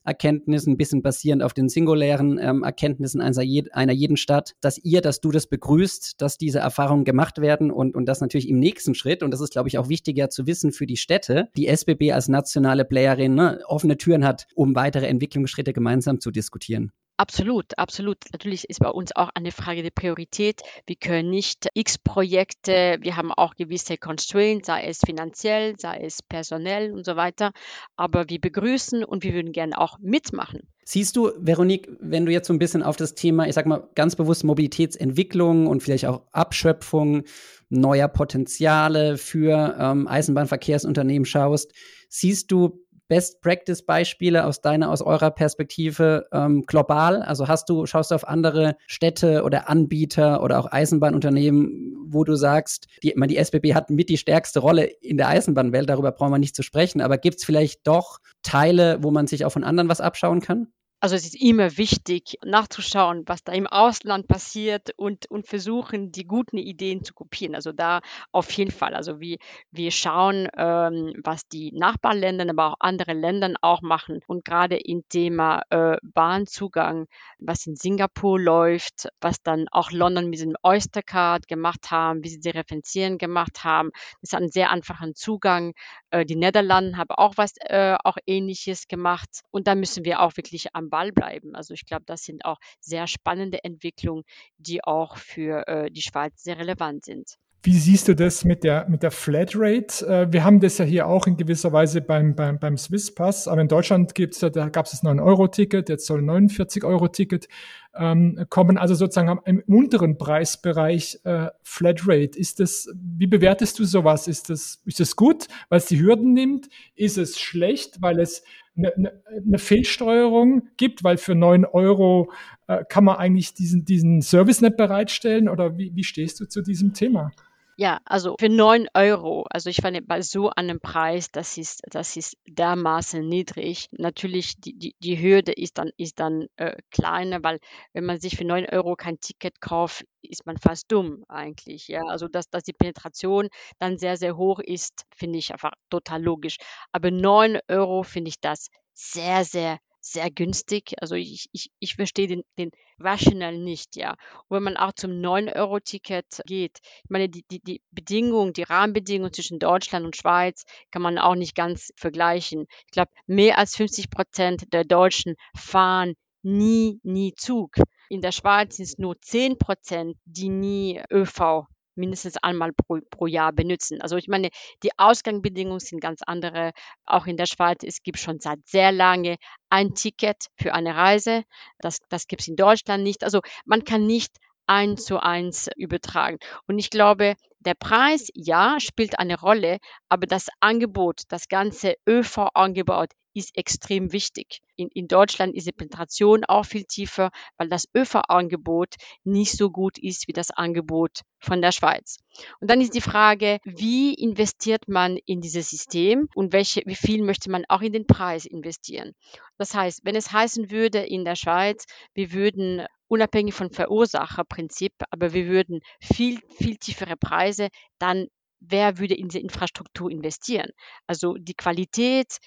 Erkenntnissen, 0.03 0.73
ein 0.73 0.77
bisschen 0.77 1.01
basierend 1.01 1.43
auf 1.43 1.53
den 1.53 1.69
singulären 1.69 2.39
ähm, 2.41 2.63
Erkenntnissen 2.63 3.21
einer, 3.21 3.41
einer 3.73 3.93
jeden 3.93 4.17
Stadt, 4.17 4.55
dass 4.61 4.77
ihr, 4.77 5.01
dass 5.01 5.21
du 5.21 5.31
das 5.31 5.47
begrüßt, 5.47 6.21
dass 6.21 6.37
diese 6.37 6.59
Erfahrungen 6.59 7.05
gemacht 7.05 7.39
werden 7.39 7.71
und, 7.71 7.95
und 7.95 8.05
das 8.05 8.21
natürlich 8.21 8.49
im 8.49 8.59
nächsten 8.59 8.95
Schritt, 8.95 9.23
und 9.23 9.31
das 9.31 9.41
ist, 9.41 9.51
glaube 9.51 9.69
ich, 9.69 9.77
auch 9.77 9.89
wichtiger 9.89 10.29
zu 10.29 10.47
wissen 10.47 10.71
für 10.71 10.85
die 10.85 10.97
Städte, 10.97 11.49
die 11.55 11.67
SBB 11.67 12.11
als 12.11 12.27
nationale 12.27 12.85
Playerin 12.85 13.35
ne, 13.35 13.59
offene 13.67 13.97
Türen 13.97 14.25
hat, 14.25 14.47
um 14.55 14.75
weitere 14.75 15.07
Entwicklungsschritte 15.07 15.73
gemeinsam 15.73 16.19
zu 16.19 16.31
diskutieren. 16.31 16.91
Absolut, 17.19 17.77
absolut. 17.77 18.17
Natürlich 18.31 18.69
ist 18.69 18.79
bei 18.79 18.87
uns 18.87 19.13
auch 19.13 19.27
eine 19.33 19.51
Frage 19.51 19.83
der 19.83 19.89
Priorität. 19.89 20.61
Wir 20.87 20.95
können 20.95 21.29
nicht 21.29 21.67
x 21.73 21.97
Projekte, 21.97 22.97
wir 23.01 23.17
haben 23.17 23.33
auch 23.33 23.55
gewisse 23.55 23.97
Constraints, 23.97 24.67
sei 24.67 24.85
es 24.85 24.99
finanziell, 24.99 25.77
sei 25.77 25.99
es 26.01 26.23
personell 26.23 26.93
und 26.93 27.05
so 27.05 27.17
weiter. 27.17 27.51
Aber 27.97 28.29
wir 28.29 28.39
begrüßen 28.39 29.03
und 29.03 29.25
wir 29.25 29.33
würden 29.33 29.51
gerne 29.51 29.77
auch 29.77 29.99
mitmachen. 29.99 30.61
Siehst 30.85 31.17
du, 31.17 31.33
Veronique, 31.37 31.89
wenn 31.99 32.25
du 32.25 32.31
jetzt 32.31 32.47
so 32.47 32.53
ein 32.53 32.59
bisschen 32.59 32.83
auf 32.83 32.95
das 32.95 33.15
Thema, 33.15 33.49
ich 33.49 33.53
sag 33.53 33.65
mal 33.65 33.89
ganz 33.95 34.15
bewusst 34.15 34.45
Mobilitätsentwicklung 34.45 35.67
und 35.67 35.83
vielleicht 35.83 36.05
auch 36.05 36.21
Abschöpfung 36.31 37.25
neuer 37.67 38.07
Potenziale 38.07 39.17
für 39.17 39.75
ähm, 39.77 40.07
Eisenbahnverkehrsunternehmen 40.07 41.25
schaust, 41.25 41.73
siehst 42.07 42.49
du 42.49 42.79
Best-Practice-Beispiele 43.09 44.45
aus 44.45 44.61
deiner, 44.61 44.89
aus 44.89 45.01
eurer 45.01 45.31
Perspektive 45.31 46.27
ähm, 46.31 46.63
global? 46.65 47.21
Also 47.21 47.47
hast 47.49 47.67
du, 47.69 47.85
schaust 47.85 48.11
du 48.11 48.15
auf 48.15 48.27
andere 48.27 48.77
Städte 48.87 49.43
oder 49.43 49.69
Anbieter 49.69 50.41
oder 50.41 50.59
auch 50.59 50.71
Eisenbahnunternehmen, 50.71 51.97
wo 52.07 52.23
du 52.23 52.35
sagst, 52.35 52.87
die, 53.03 53.13
man, 53.15 53.27
die 53.27 53.37
SBB 53.37 53.73
hat 53.73 53.89
mit 53.89 54.09
die 54.09 54.17
stärkste 54.17 54.59
Rolle 54.59 54.85
in 54.85 55.17
der 55.17 55.27
Eisenbahnwelt, 55.27 55.89
darüber 55.89 56.11
brauchen 56.11 56.31
wir 56.31 56.39
nicht 56.39 56.55
zu 56.55 56.63
sprechen, 56.63 57.01
aber 57.01 57.17
gibt 57.17 57.39
es 57.39 57.43
vielleicht 57.43 57.85
doch 57.85 58.19
Teile, 58.43 58.99
wo 59.01 59.11
man 59.11 59.27
sich 59.27 59.43
auch 59.43 59.51
von 59.51 59.63
anderen 59.63 59.89
was 59.89 59.99
abschauen 59.99 60.39
kann? 60.39 60.67
Also 61.01 61.15
es 61.15 61.23
ist 61.23 61.41
immer 61.41 61.77
wichtig, 61.77 62.37
nachzuschauen, 62.43 63.23
was 63.25 63.41
da 63.45 63.53
im 63.53 63.67
Ausland 63.67 64.27
passiert 64.27 64.91
und, 64.97 65.31
und 65.31 65.47
versuchen, 65.47 66.11
die 66.11 66.25
guten 66.25 66.57
Ideen 66.57 67.05
zu 67.05 67.13
kopieren. 67.13 67.55
Also 67.55 67.71
da 67.71 68.01
auf 68.33 68.51
jeden 68.51 68.71
Fall. 68.71 68.93
Also 68.93 69.21
wir, 69.21 69.37
wir 69.71 69.91
schauen, 69.91 70.49
ähm, 70.57 71.13
was 71.23 71.47
die 71.47 71.71
Nachbarländer, 71.71 72.49
aber 72.49 72.71
auch 72.73 72.75
andere 72.81 73.13
Länder 73.13 73.53
auch 73.61 73.81
machen. 73.81 74.19
Und 74.27 74.43
gerade 74.43 74.75
im 74.75 75.07
Thema 75.07 75.61
äh, 75.69 75.95
Bahnzugang, 76.03 77.07
was 77.37 77.65
in 77.65 77.77
Singapur 77.77 78.37
läuft, 78.37 79.07
was 79.21 79.41
dann 79.41 79.67
auch 79.71 79.91
London 79.91 80.29
mit 80.29 80.41
dem 80.41 80.55
Oystercard 80.63 81.47
gemacht 81.47 81.91
haben, 81.91 82.25
wie 82.25 82.29
sie 82.29 82.41
die 82.41 82.49
Referenzieren 82.49 83.17
gemacht 83.17 83.63
haben. 83.63 83.91
Das 84.21 84.33
ist 84.33 84.35
ein 84.35 84.49
sehr 84.49 84.69
einfachen 84.69 85.15
Zugang. 85.15 85.73
Äh, 86.11 86.25
die 86.25 86.35
Niederlande 86.35 86.97
haben 86.97 87.11
auch 87.11 87.33
was 87.37 87.53
äh, 87.61 87.95
auch 88.03 88.17
Ähnliches 88.25 88.87
gemacht. 88.87 89.41
Und 89.51 89.67
da 89.67 89.75
müssen 89.75 90.05
wir 90.05 90.21
auch 90.21 90.37
wirklich 90.37 90.75
am 90.75 90.89
Ball 90.89 91.11
bleiben. 91.11 91.55
Also 91.55 91.73
ich 91.73 91.85
glaube, 91.85 92.03
das 92.05 92.23
sind 92.23 92.45
auch 92.45 92.57
sehr 92.79 93.07
spannende 93.07 93.63
Entwicklungen, 93.63 94.23
die 94.57 94.83
auch 94.83 95.17
für 95.17 95.67
äh, 95.67 95.91
die 95.91 96.01
Schweiz 96.01 96.41
sehr 96.43 96.57
relevant 96.57 97.05
sind. 97.05 97.35
Wie 97.61 97.77
siehst 97.77 98.07
du 98.07 98.15
das 98.15 98.45
mit 98.45 98.63
der, 98.63 98.87
mit 98.87 99.03
der 99.03 99.11
Flatrate? 99.11 100.07
Äh, 100.07 100.31
wir 100.31 100.45
haben 100.45 100.61
das 100.61 100.77
ja 100.77 100.85
hier 100.85 101.07
auch 101.07 101.27
in 101.27 101.35
gewisser 101.35 101.73
Weise 101.73 101.99
beim, 101.99 102.33
beim, 102.33 102.57
beim 102.57 102.77
Swisspass, 102.77 103.49
aber 103.49 103.59
in 103.59 103.67
Deutschland 103.67 104.15
gibt's 104.15 104.39
da 104.39 104.69
gab 104.69 104.85
es 104.85 104.91
das 104.91 105.03
9-Euro-Ticket, 105.03 105.89
jetzt 105.89 106.05
soll 106.05 106.19
ein 106.21 106.47
49-Euro-Ticket 106.47 107.49
ähm, 107.95 108.45
kommen, 108.49 108.77
also 108.77 108.95
sozusagen 108.95 109.39
im 109.43 109.61
unteren 109.67 110.17
Preisbereich 110.17 111.19
äh, 111.25 111.47
Flatrate. 111.61 112.39
Ist 112.39 112.61
das, 112.61 112.87
wie 112.95 113.27
bewertest 113.27 113.77
du 113.77 113.83
sowas? 113.83 114.29
Ist 114.29 114.49
das, 114.49 114.81
ist 114.85 115.01
das 115.01 115.17
gut, 115.17 115.47
weil 115.67 115.79
es 115.79 115.87
die 115.87 115.99
Hürden 115.99 116.33
nimmt? 116.33 116.69
Ist 116.95 117.17
es 117.17 117.37
schlecht, 117.39 118.01
weil 118.01 118.21
es 118.21 118.41
eine, 118.77 118.95
eine, 118.95 119.23
eine 119.35 119.57
Fehlsteuerung 119.57 120.69
gibt, 120.77 121.03
weil 121.03 121.17
für 121.17 121.35
9 121.35 121.65
Euro 121.65 122.31
äh, 122.67 122.85
kann 122.87 123.03
man 123.03 123.17
eigentlich 123.17 123.53
diesen, 123.53 123.83
diesen 123.83 124.21
Service 124.21 124.61
nicht 124.61 124.77
bereitstellen? 124.77 125.49
Oder 125.49 125.77
wie, 125.77 125.91
wie 125.93 126.05
stehst 126.05 126.39
du 126.39 126.45
zu 126.45 126.61
diesem 126.61 126.93
Thema? 126.93 127.31
Ja, 127.79 128.01
also 128.03 128.35
für 128.37 128.49
9 128.49 128.89
Euro, 128.93 129.45
also 129.49 129.69
ich 129.69 129.77
fand 129.77 130.05
bei 130.05 130.21
so 130.21 130.49
einem 130.49 130.81
Preis, 130.81 131.31
das 131.31 131.57
ist, 131.57 131.79
das 131.89 132.17
ist 132.17 132.35
dermaßen 132.45 133.25
niedrig. 133.25 133.87
Natürlich, 133.91 134.59
die, 134.59 134.77
die, 134.77 134.95
die 134.99 135.17
Hürde 135.17 135.53
ist 135.53 135.77
dann, 135.77 135.89
ist 135.95 136.19
dann 136.19 136.47
äh, 136.57 136.75
kleiner, 136.91 137.41
weil 137.41 137.59
wenn 137.93 138.03
man 138.03 138.19
sich 138.19 138.35
für 138.35 138.43
9 138.43 138.65
Euro 138.65 138.97
kein 138.97 139.21
Ticket 139.21 139.61
kauft, 139.61 140.03
ist 140.21 140.45
man 140.45 140.57
fast 140.57 140.91
dumm 140.91 141.23
eigentlich. 141.29 141.87
Ja, 141.87 142.01
also 142.03 142.27
dass, 142.27 142.49
dass 142.49 142.63
die 142.63 142.73
Penetration 142.73 143.47
dann 143.77 143.97
sehr, 143.97 144.17
sehr 144.17 144.35
hoch 144.35 144.59
ist, 144.59 145.05
finde 145.15 145.39
ich 145.39 145.53
einfach 145.53 145.71
total 145.89 146.21
logisch. 146.21 146.57
Aber 146.91 147.11
9 147.11 147.59
Euro 147.69 148.03
finde 148.03 148.27
ich 148.27 148.41
das 148.41 148.67
sehr, 148.93 149.45
sehr 149.45 149.79
sehr 150.11 150.31
günstig. 150.31 150.93
Also 151.01 151.15
ich, 151.15 151.49
ich, 151.51 151.71
ich 151.79 151.95
verstehe 151.95 152.27
den, 152.27 152.43
den 152.57 152.71
Rational 152.99 153.57
nicht, 153.57 153.95
ja. 153.95 154.11
Und 154.47 154.57
wenn 154.57 154.63
man 154.63 154.77
auch 154.77 154.93
zum 154.93 155.11
9-Euro-Ticket 155.11 156.41
geht, 156.45 156.79
ich 156.83 157.09
meine, 157.09 157.29
die, 157.29 157.43
die, 157.51 157.59
die 157.59 157.81
Bedingungen, 157.91 158.53
die 158.53 158.63
Rahmenbedingungen 158.63 159.33
zwischen 159.33 159.59
Deutschland 159.59 160.05
und 160.05 160.15
Schweiz 160.15 160.63
kann 160.91 161.01
man 161.01 161.17
auch 161.17 161.35
nicht 161.35 161.55
ganz 161.55 161.91
vergleichen. 161.95 162.65
Ich 162.87 162.91
glaube, 162.91 163.11
mehr 163.27 163.57
als 163.57 163.75
50 163.75 164.09
Prozent 164.09 164.73
der 164.73 164.83
Deutschen 164.83 165.35
fahren 165.55 166.15
nie, 166.41 166.99
nie 167.03 167.33
Zug. 167.35 167.75
In 168.09 168.21
der 168.21 168.31
Schweiz 168.31 168.77
sind 168.77 168.85
es 168.85 168.97
nur 168.97 169.19
10 169.21 169.57
Prozent, 169.57 170.17
die 170.25 170.49
nie 170.49 171.01
ÖV 171.11 171.67
mindestens 171.99 172.37
einmal 172.37 172.71
pro, 172.73 172.99
pro 173.09 173.27
Jahr 173.27 173.53
benutzen. 173.53 174.01
Also 174.01 174.17
ich 174.17 174.27
meine, 174.27 174.49
die 174.83 174.91
Ausgangsbedingungen 174.97 175.79
sind 175.79 176.01
ganz 176.01 176.21
andere. 176.25 176.71
Auch 177.05 177.27
in 177.27 177.37
der 177.37 177.45
Schweiz, 177.45 177.79
es 177.83 178.01
gibt 178.01 178.19
schon 178.19 178.39
seit 178.39 178.59
sehr 178.65 178.91
lange 178.91 179.37
ein 179.69 179.93
Ticket 179.93 180.47
für 180.55 180.73
eine 180.73 180.95
Reise. 180.95 181.43
Das, 181.79 181.99
das 182.09 182.27
gibt 182.27 182.41
es 182.41 182.47
in 182.47 182.55
Deutschland 182.55 183.03
nicht. 183.03 183.23
Also 183.23 183.41
man 183.65 183.83
kann 183.83 184.07
nicht 184.07 184.31
eins 184.65 185.05
zu 185.05 185.21
eins 185.21 185.69
übertragen. 185.75 186.37
Und 186.67 186.79
ich 186.79 186.89
glaube, 186.89 187.35
der 187.59 187.73
Preis, 187.73 188.29
ja, 188.33 188.79
spielt 188.79 189.19
eine 189.19 189.39
Rolle, 189.39 189.79
aber 190.07 190.27
das 190.27 190.47
Angebot, 190.59 191.23
das 191.27 191.47
ganze 191.49 191.95
ÖV-Angebot 192.07 193.09
ist 193.39 193.57
extrem 193.57 194.11
wichtig. 194.11 194.61
In, 194.75 194.89
in 194.93 195.07
Deutschland 195.07 195.55
ist 195.55 195.65
die 195.65 195.71
Penetration 195.71 196.45
auch 196.45 196.65
viel 196.65 196.83
tiefer, 196.83 197.31
weil 197.57 197.69
das 197.69 197.87
ÖV-Angebot 197.95 198.95
nicht 199.23 199.57
so 199.57 199.71
gut 199.71 199.97
ist 199.97 200.27
wie 200.27 200.33
das 200.33 200.51
Angebot 200.51 201.21
von 201.39 201.61
der 201.61 201.71
Schweiz. 201.71 202.17
Und 202.59 202.69
dann 202.69 202.81
ist 202.81 202.93
die 202.93 203.01
Frage, 203.01 203.59
wie 203.63 204.13
investiert 204.13 204.87
man 204.87 205.17
in 205.25 205.41
dieses 205.41 205.69
System 205.69 206.27
und 206.35 206.53
welche, 206.53 206.83
wie 206.85 206.95
viel 206.95 207.23
möchte 207.23 207.49
man 207.49 207.65
auch 207.69 207.81
in 207.81 207.93
den 207.93 208.05
Preis 208.05 208.45
investieren? 208.45 209.13
Das 209.57 209.73
heißt, 209.73 210.01
wenn 210.03 210.15
es 210.15 210.31
heißen 210.31 210.69
würde 210.69 210.99
in 210.99 211.25
der 211.25 211.35
Schweiz, 211.35 211.85
wir 212.13 212.31
würden 212.31 212.85
unabhängig 213.07 213.55
von 213.55 213.71
Verursacherprinzip, 213.71 214.93
aber 215.09 215.33
wir 215.33 215.47
würden 215.47 215.81
viel, 215.99 216.39
viel 216.57 216.77
tiefere 216.77 217.17
Preise, 217.17 217.69
dann 217.97 218.27
wer 218.59 218.97
würde 218.97 219.15
in 219.15 219.29
diese 219.29 219.39
Infrastruktur 219.39 220.11
investieren? 220.11 220.69
Also 221.07 221.35
die 221.35 221.53
Qualität 221.53 222.37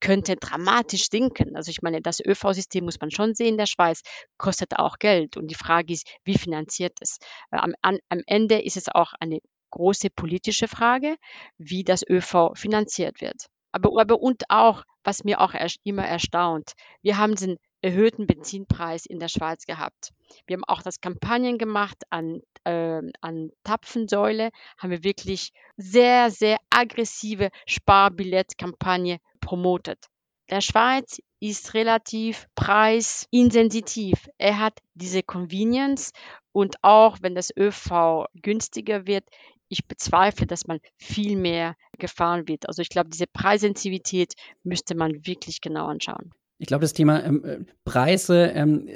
könnte 0.00 0.36
dramatisch 0.36 1.08
sinken. 1.10 1.56
Also 1.56 1.70
ich 1.70 1.82
meine, 1.82 2.00
das 2.00 2.20
ÖV-System 2.20 2.84
muss 2.84 3.00
man 3.00 3.10
schon 3.10 3.34
sehen 3.34 3.56
der 3.56 3.66
Schweiz, 3.66 4.02
kostet 4.36 4.78
auch 4.78 4.98
Geld. 4.98 5.36
Und 5.36 5.50
die 5.50 5.56
Frage 5.56 5.92
ist, 5.92 6.08
wie 6.24 6.38
finanziert 6.38 6.98
es? 7.00 7.18
Äh, 7.50 7.56
am, 7.56 7.74
am 7.82 8.22
Ende 8.26 8.60
ist 8.60 8.76
es 8.76 8.88
auch 8.88 9.12
eine 9.18 9.40
große 9.70 10.10
politische 10.10 10.68
Frage, 10.68 11.16
wie 11.58 11.82
das 11.82 12.02
ÖV 12.08 12.52
finanziert 12.54 13.20
wird. 13.20 13.46
Aber, 13.72 14.00
aber 14.00 14.20
und 14.20 14.44
auch, 14.50 14.84
was 15.02 15.24
mir 15.24 15.40
auch 15.40 15.54
immer 15.82 16.04
erstaunt, 16.04 16.72
wir 17.00 17.16
haben 17.16 17.34
den 17.34 17.56
erhöhten 17.80 18.26
Benzinpreis 18.26 19.06
in 19.06 19.18
der 19.18 19.28
Schweiz 19.28 19.64
gehabt. 19.64 20.12
Wir 20.46 20.56
haben 20.56 20.64
auch 20.64 20.82
das 20.82 21.00
Kampagnen 21.00 21.58
gemacht 21.58 21.96
an, 22.10 22.40
äh, 22.64 23.02
an 23.20 23.50
Tapfensäule, 23.64 24.50
haben 24.78 24.90
wir 24.90 25.04
wirklich 25.04 25.52
sehr, 25.76 26.30
sehr 26.30 26.58
aggressive 26.70 27.50
Sparbillettkampagne 27.66 29.18
promotet. 29.40 30.06
Der 30.50 30.60
Schweiz 30.60 31.20
ist 31.40 31.74
relativ 31.74 32.46
preisinsensitiv. 32.54 34.28
Er 34.38 34.58
hat 34.58 34.78
diese 34.94 35.22
Convenience 35.22 36.12
und 36.52 36.76
auch 36.82 37.18
wenn 37.20 37.34
das 37.34 37.50
ÖV 37.56 38.26
günstiger 38.34 39.06
wird, 39.06 39.24
ich 39.68 39.86
bezweifle, 39.86 40.46
dass 40.46 40.66
man 40.66 40.80
viel 40.98 41.36
mehr 41.36 41.74
gefahren 41.98 42.46
wird. 42.46 42.68
Also 42.68 42.82
ich 42.82 42.90
glaube, 42.90 43.08
diese 43.08 43.26
Preissensitivität 43.26 44.34
müsste 44.62 44.94
man 44.94 45.26
wirklich 45.26 45.62
genau 45.62 45.86
anschauen. 45.86 46.32
Ich 46.58 46.66
glaube, 46.66 46.82
das 46.82 46.92
Thema 46.92 47.24
ähm, 47.24 47.44
äh, 47.44 47.58
Preise 47.84 48.52
ähm, 48.54 48.88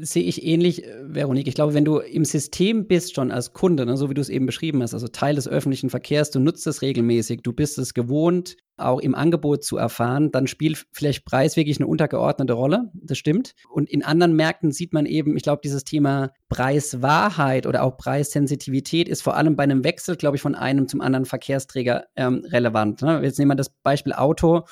sehe 0.00 0.22
ich 0.22 0.42
ähnlich, 0.42 0.84
äh, 0.84 1.14
Veronique. 1.14 1.48
Ich 1.48 1.54
glaube, 1.54 1.74
wenn 1.74 1.84
du 1.84 1.98
im 1.98 2.24
System 2.24 2.86
bist 2.86 3.14
schon 3.14 3.30
als 3.30 3.52
Kunde, 3.52 3.84
ne, 3.84 3.96
so 3.96 4.08
wie 4.08 4.14
du 4.14 4.22
es 4.22 4.30
eben 4.30 4.46
beschrieben 4.46 4.82
hast, 4.82 4.94
also 4.94 5.08
Teil 5.08 5.34
des 5.34 5.46
öffentlichen 5.46 5.90
Verkehrs, 5.90 6.30
du 6.30 6.40
nutzt 6.40 6.66
es 6.66 6.80
regelmäßig, 6.80 7.42
du 7.42 7.52
bist 7.52 7.78
es 7.78 7.92
gewohnt, 7.92 8.56
auch 8.76 9.00
im 9.00 9.14
Angebot 9.14 9.64
zu 9.64 9.76
erfahren, 9.76 10.32
dann 10.32 10.46
spielt 10.46 10.86
vielleicht 10.92 11.24
Preis 11.24 11.56
wirklich 11.56 11.78
eine 11.78 11.86
untergeordnete 11.86 12.54
Rolle. 12.54 12.90
Das 12.94 13.18
stimmt. 13.18 13.54
Und 13.68 13.88
in 13.90 14.02
anderen 14.02 14.34
Märkten 14.34 14.72
sieht 14.72 14.92
man 14.92 15.06
eben, 15.06 15.36
ich 15.36 15.42
glaube, 15.42 15.60
dieses 15.62 15.84
Thema 15.84 16.30
Preiswahrheit 16.48 17.66
oder 17.66 17.82
auch 17.82 17.96
Preissensitivität 17.96 19.08
ist 19.08 19.22
vor 19.22 19.36
allem 19.36 19.56
bei 19.56 19.62
einem 19.62 19.84
Wechsel, 19.84 20.16
glaube 20.16 20.36
ich, 20.36 20.42
von 20.42 20.54
einem 20.54 20.88
zum 20.88 21.00
anderen 21.00 21.26
Verkehrsträger 21.26 22.06
ähm, 22.16 22.44
relevant. 22.46 23.02
Ne? 23.02 23.20
Jetzt 23.22 23.38
nehmen 23.38 23.52
wir 23.52 23.56
das 23.56 23.68
Beispiel 23.68 24.12
Auto 24.12 24.64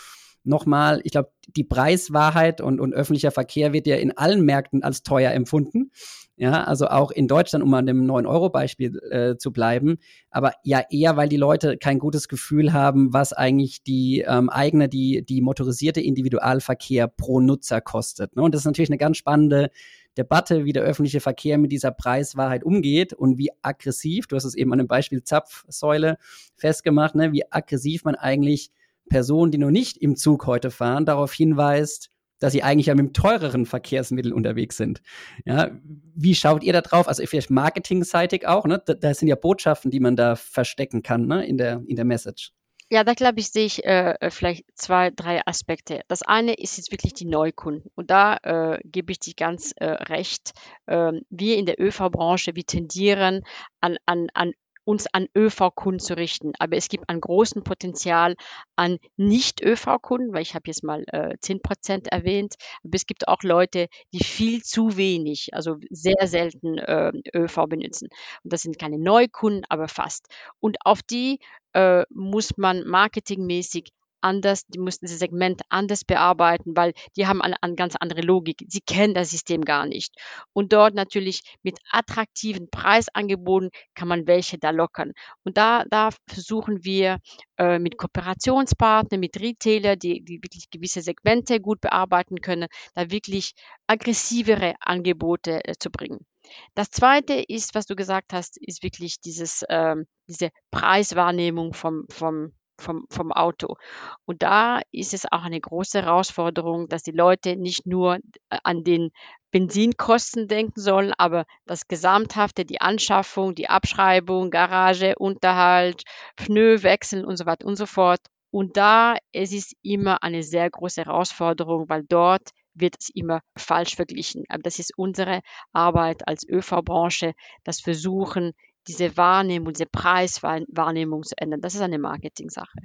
nochmal, 0.45 1.01
ich 1.05 1.13
glaube, 1.13 1.31
die 1.57 1.65
Preiswahrheit 1.65 2.61
und, 2.61 2.81
und 2.81 2.95
öffentlicher 2.95 3.31
Verkehr 3.31 3.73
wird 3.73 3.87
ja 3.87 3.97
in 3.97 4.17
allen 4.17 4.45
Märkten 4.45 4.83
als 4.83 5.03
teuer 5.03 5.33
empfunden. 5.33 5.91
Ja, 6.37 6.65
also 6.65 6.89
auch 6.89 7.11
in 7.11 7.29
Deutschland, 7.29 7.63
um 7.63 7.73
an 7.75 7.87
dem 7.87 8.05
9-Euro-Beispiel 8.11 8.99
äh, 9.11 9.37
zu 9.37 9.53
bleiben, 9.53 9.99
aber 10.31 10.55
ja 10.65 10.83
eher, 10.91 11.17
weil 11.17 11.29
die 11.29 11.37
Leute 11.37 11.77
kein 11.77 11.99
gutes 11.99 12.27
Gefühl 12.27 12.73
haben, 12.73 13.13
was 13.13 13.35
eigentlich 13.35 13.83
die 13.83 14.25
ähm, 14.27 14.49
eigene, 14.49 14.89
die, 14.89 15.25
die 15.25 15.43
motorisierte 15.43 16.01
Individualverkehr 16.01 17.07
pro 17.07 17.39
Nutzer 17.41 17.83
kostet. 17.83 18.35
Ne? 18.35 18.43
Und 18.43 18.55
das 18.55 18.63
ist 18.63 18.67
natürlich 18.67 18.89
eine 18.89 18.99
ganz 18.99 19.19
spannende 19.19 19.71
Debatte, 20.17 20.65
wie 20.65 20.73
der 20.73 20.83
öffentliche 20.83 21.21
Verkehr 21.21 21.59
mit 21.59 21.71
dieser 21.71 21.91
Preiswahrheit 21.91 22.65
umgeht 22.65 23.13
und 23.13 23.39
wie 23.39 23.51
aggressiv, 23.63 24.27
du 24.27 24.37
hast 24.37 24.45
es 24.45 24.55
eben 24.55 24.73
an 24.73 24.79
dem 24.79 24.89
Beispiel 24.89 25.23
Zapfsäule 25.23 26.19
festgemacht, 26.57 27.15
ne, 27.15 27.33
wie 27.33 27.51
aggressiv 27.51 28.05
man 28.05 28.15
eigentlich 28.15 28.71
Personen, 29.13 29.53
die 29.53 29.59
noch 29.59 29.71
nicht 29.71 29.99
im 29.99 30.17
Zug 30.17 30.47
heute 30.47 30.71
fahren, 30.71 31.05
darauf 31.05 31.35
hinweist, 31.35 32.09
dass 32.41 32.53
sie 32.53 32.63
eigentlich 32.63 32.87
ja 32.87 32.95
mit 32.95 33.01
einem 33.01 33.13
teureren 33.13 33.67
Verkehrsmittel 33.67 34.33
unterwegs 34.33 34.79
sind. 34.79 35.03
Ja, 35.45 35.71
wie 36.15 36.35
schaut 36.35 36.65
ihr 36.65 36.73
da 36.73 36.81
drauf? 36.81 37.07
Also 37.07 37.25
vielleicht 37.27 37.51
marketingseitig 37.51 38.49
auch, 38.49 38.65
ne? 38.65 38.83
Da, 38.85 38.95
da 38.95 39.13
sind 39.13 39.29
ja 39.29 39.37
Botschaften, 39.37 39.91
die 39.91 40.01
man 40.01 40.17
da 40.17 40.35
verstecken 40.35 41.03
kann, 41.03 41.27
ne? 41.27 41.47
In 41.47 41.59
der, 41.59 41.83
in 41.87 41.97
der 41.97 42.07
Message. 42.07 42.53
Ja, 42.91 43.05
da 43.05 43.15
glaube 43.15 43.41
ich, 43.41 43.51
sehe 43.51 43.65
ich 43.65 43.85
äh, 43.85 44.17
vielleicht 44.31 44.65
zwei, 44.75 45.11
drei 45.11 45.41
Aspekte. 45.47 46.03
Das 46.09 46.23
eine 46.23 46.55
ist 46.55 46.77
jetzt 46.77 46.91
wirklich 46.91 47.15
die 47.15 47.25
Neukunden. 47.27 47.91
Und 47.95 48.11
da 48.11 48.37
äh, 48.43 48.81
gebe 48.85 49.13
ich 49.13 49.19
dir 49.19 49.35
ganz 49.35 49.73
äh, 49.77 49.87
recht. 49.87 50.53
Ähm, 50.87 51.23
wir 51.31 51.57
in 51.57 51.65
der 51.65 51.81
ÖV-Branche, 51.81 52.55
wir 52.55 52.67
tendieren 52.67 53.45
an, 53.81 53.97
an, 54.05 54.29
an 54.35 54.53
uns 54.85 55.07
an 55.13 55.29
ÖV-Kunden 55.37 56.01
zu 56.01 56.17
richten. 56.17 56.53
Aber 56.59 56.77
es 56.77 56.89
gibt 56.89 57.09
ein 57.09 57.21
großes 57.21 57.63
Potenzial 57.65 58.35
an 58.77 58.99
Nicht-ÖV-Kunden, 59.17 60.33
weil 60.33 60.43
ich 60.43 60.55
habe 60.55 60.65
jetzt 60.67 60.85
mal 60.85 61.05
äh, 61.09 61.37
10 61.41 61.63
Prozent 61.63 62.09
erwähnt. 62.09 62.55
Aber 62.85 62.95
es 62.95 63.07
gibt 63.07 63.29
auch 63.29 63.43
Leute, 63.43 63.89
die 64.13 64.25
viel 64.25 64.63
zu 64.63 64.97
wenig, 64.97 65.55
also 65.55 65.77
sehr 65.91 66.27
selten 66.27 66.79
äh, 66.79 67.13
ÖV 67.35 67.67
benutzen. 67.69 68.09
Und 68.43 68.53
das 68.53 68.63
sind 68.63 68.79
keine 68.79 68.99
Neukunden, 68.99 69.65
aber 69.69 69.89
fast. 69.89 70.27
Und 70.61 70.77
auf 70.85 71.03
die 71.03 71.39
äh, 71.73 72.05
muss 72.11 72.57
man 72.57 72.87
marketingmäßig 72.87 73.93
anders, 74.23 74.67
die 74.67 74.79
mussten 74.79 75.07
dieses 75.07 75.21
Segment 75.21 75.63
anders 75.69 76.05
bearbeiten, 76.05 76.77
weil 76.77 76.93
die 77.17 77.27
haben 77.27 77.43
eine, 77.43 77.57
eine 77.63 77.75
ganz 77.75 77.97
andere 77.97 78.23
Logik. 78.23 78.65
Sie 78.69 78.81
kennen 78.81 79.15
das 79.15 79.31
System 79.31 79.63
gar 79.63 79.87
nicht. 79.87 80.15
Und 80.53 80.73
dort 80.73 80.95
natürlich 80.95 81.43
mit 81.63 81.79
attraktiven 81.91 82.71
Preisangeboten 82.71 83.71
kann 83.95 84.09
man 84.09 84.27
welche 84.27 84.59
da 84.59 84.71
lockern. 84.71 85.13
Und 85.45 85.57
da, 85.57 85.85
da 85.91 86.11
versuchen 86.29 86.85
wir 86.85 87.19
äh, 87.59 87.79
mit 87.79 87.99
Kooperationspartnern, 87.99 89.21
mit 89.21 89.41
Retailer, 89.41 89.97
die, 89.97 90.25
die 90.25 90.43
wirklich 90.43 90.71
gewisse 90.71 91.03
Segmente 91.03 91.61
gut 91.61 91.81
bearbeiten 91.81 92.41
können, 92.41 92.69
da 92.95 93.11
wirklich 93.11 93.53
aggressivere 93.87 94.75
Angebote 94.81 95.65
äh, 95.65 95.75
zu 95.79 95.91
bringen. 95.91 96.27
Das 96.75 96.91
zweite 96.91 97.35
ist, 97.35 97.75
was 97.75 97.87
du 97.87 97.95
gesagt 97.95 98.33
hast, 98.33 98.57
ist 98.59 98.83
wirklich 98.83 99.21
dieses, 99.21 99.65
ähm, 99.69 100.07
diese 100.29 100.51
Preiswahrnehmung 100.71 101.73
vom, 101.73 102.07
vom 102.11 102.53
vom, 102.79 103.07
vom 103.11 103.33
Auto. 103.33 103.77
Und 104.25 104.43
da 104.43 104.81
ist 104.91 105.15
es 105.15 105.25
auch 105.31 105.43
eine 105.43 105.61
große 105.61 106.03
Herausforderung, 106.03 106.89
dass 106.89 107.03
die 107.03 107.13
Leute 107.13 107.57
nicht 107.57 107.87
nur 107.87 108.17
äh, 108.17 108.59
an 108.65 108.85
den 108.85 109.11
Benzinkosten 109.51 110.49
denken 110.49 110.81
sollen, 110.81 111.13
aber 111.19 111.45
das 111.67 111.87
Gesamthafte, 111.87 112.65
die 112.65 112.81
Anschaffung, 112.81 113.55
die 113.55 113.69
Abschreibung, 113.69 114.51
Garage, 114.51 115.15
Unterhalt, 115.19 116.03
Pneu 116.37 116.83
wechseln 116.83 117.25
und 117.25 117.37
so 117.37 117.47
weiter 117.47 117.67
und 117.67 117.77
so 117.77 117.87
fort. 117.87 118.21
Und 118.51 118.77
da 118.77 119.17
es 119.33 119.53
ist 119.53 119.75
immer 119.83 120.23
eine 120.23 120.43
sehr 120.43 120.69
große 120.71 121.05
Herausforderung, 121.05 121.89
weil 121.89 122.05
dort 122.05 122.51
wird 122.75 122.97
es 122.99 123.11
immer 123.15 123.41
falsch 123.57 123.97
verglichen. 123.97 124.45
Aber 124.49 124.63
das 124.63 124.79
ist 124.79 124.97
unsere 124.97 125.41
Arbeit 125.73 126.27
als 126.27 126.47
ÖV-Branche, 126.49 127.35
das 127.65 127.81
Versuchen, 127.81 128.53
diese 128.89 129.17
Wahrnehmung, 129.17 129.73
diese 129.73 129.87
Preiswahrnehmung 129.87 131.23
zu 131.23 131.37
ändern. 131.39 131.61
Das 131.61 131.75
ist 131.75 131.83
eine 131.83 131.99
Marketing-Sache. 131.99 132.79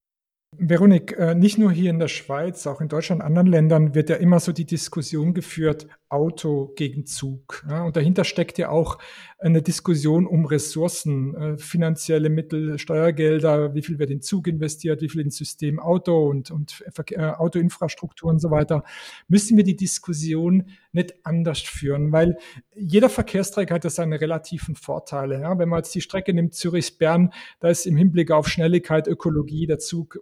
Veronik, 0.56 1.12
äh, 1.18 1.36
nicht 1.36 1.58
nur 1.58 1.72
hier 1.74 1.90
in 1.90 2.00
der 2.00 2.08
Schweiz, 2.08 2.66
auch 2.68 2.80
in 2.80 2.88
Deutschland, 2.88 3.22
anderen 3.22 3.48
Ländern 3.48 3.96
wird 3.96 4.10
ja 4.10 4.16
immer 4.16 4.40
so 4.40 4.54
die 4.54 4.66
Diskussion 4.66 5.34
geführt, 5.34 5.88
Auto 6.10 6.72
gegen 6.78 7.06
Zug. 7.06 7.66
und 7.70 7.98
dahinter 7.98 8.24
steckt 8.24 8.58
ja 8.58 8.70
auch 8.70 8.98
eine 9.40 9.62
Diskussion 9.62 10.26
um 10.26 10.46
Ressourcen, 10.46 11.36
äh, 11.36 11.58
finanzielle 11.58 12.30
Mittel, 12.30 12.80
Steuergelder, 12.80 13.76
wie 13.76 13.82
viel 13.82 14.00
wird 14.00 14.10
in 14.10 14.22
Zug 14.22 14.48
investiert, 14.48 15.02
wie 15.02 15.10
viel 15.10 15.20
in 15.20 15.32
System 15.32 15.80
Auto 15.80 16.30
und, 16.30 16.50
und 16.50 16.82
äh, 17.12 17.22
Autoinfrastruktur 17.22 18.30
und 18.30 18.40
so 18.40 18.50
weiter. 18.50 18.86
Müssen 19.28 19.58
wir 19.58 19.66
die 19.66 19.76
Diskussion 19.76 20.70
nicht 20.94 21.14
anders 21.24 21.60
führen, 21.60 22.14
weil 22.14 22.38
jeder 22.74 23.10
Verkehrsträger 23.10 23.76
hat 23.76 23.84
ja 23.84 23.90
seine 23.90 24.22
relativen 24.22 24.76
Vorteile. 24.76 25.42
Wenn 25.58 25.68
man 25.68 25.80
jetzt 25.80 25.94
die 25.94 26.02
Strecke 26.02 26.34
nimmt, 26.34 26.54
Zürich-Bern, 26.54 27.34
da 27.60 27.68
ist 27.68 27.86
im 27.86 27.98
Hinblick 27.98 28.32
auf 28.32 28.48
Schnelligkeit, 28.48 29.10
Ökologie 29.10 29.68
der 29.68 29.80
Zug 29.80 30.20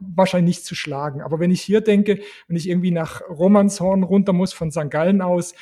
wahrscheinlich 0.00 0.56
nicht 0.56 0.66
zu 0.66 0.74
schlagen. 0.74 1.22
Aber 1.22 1.40
wenn 1.40 1.50
ich 1.50 1.62
hier 1.62 1.80
denke, 1.80 2.20
wenn 2.46 2.56
ich 2.56 2.68
irgendwie 2.68 2.90
nach 2.90 3.22
Romanshorn 3.28 4.02
runter 4.02 4.32
muss 4.32 4.52
von 4.52 4.70
St. 4.70 4.90
Gallen 4.90 5.22
aus 5.22 5.54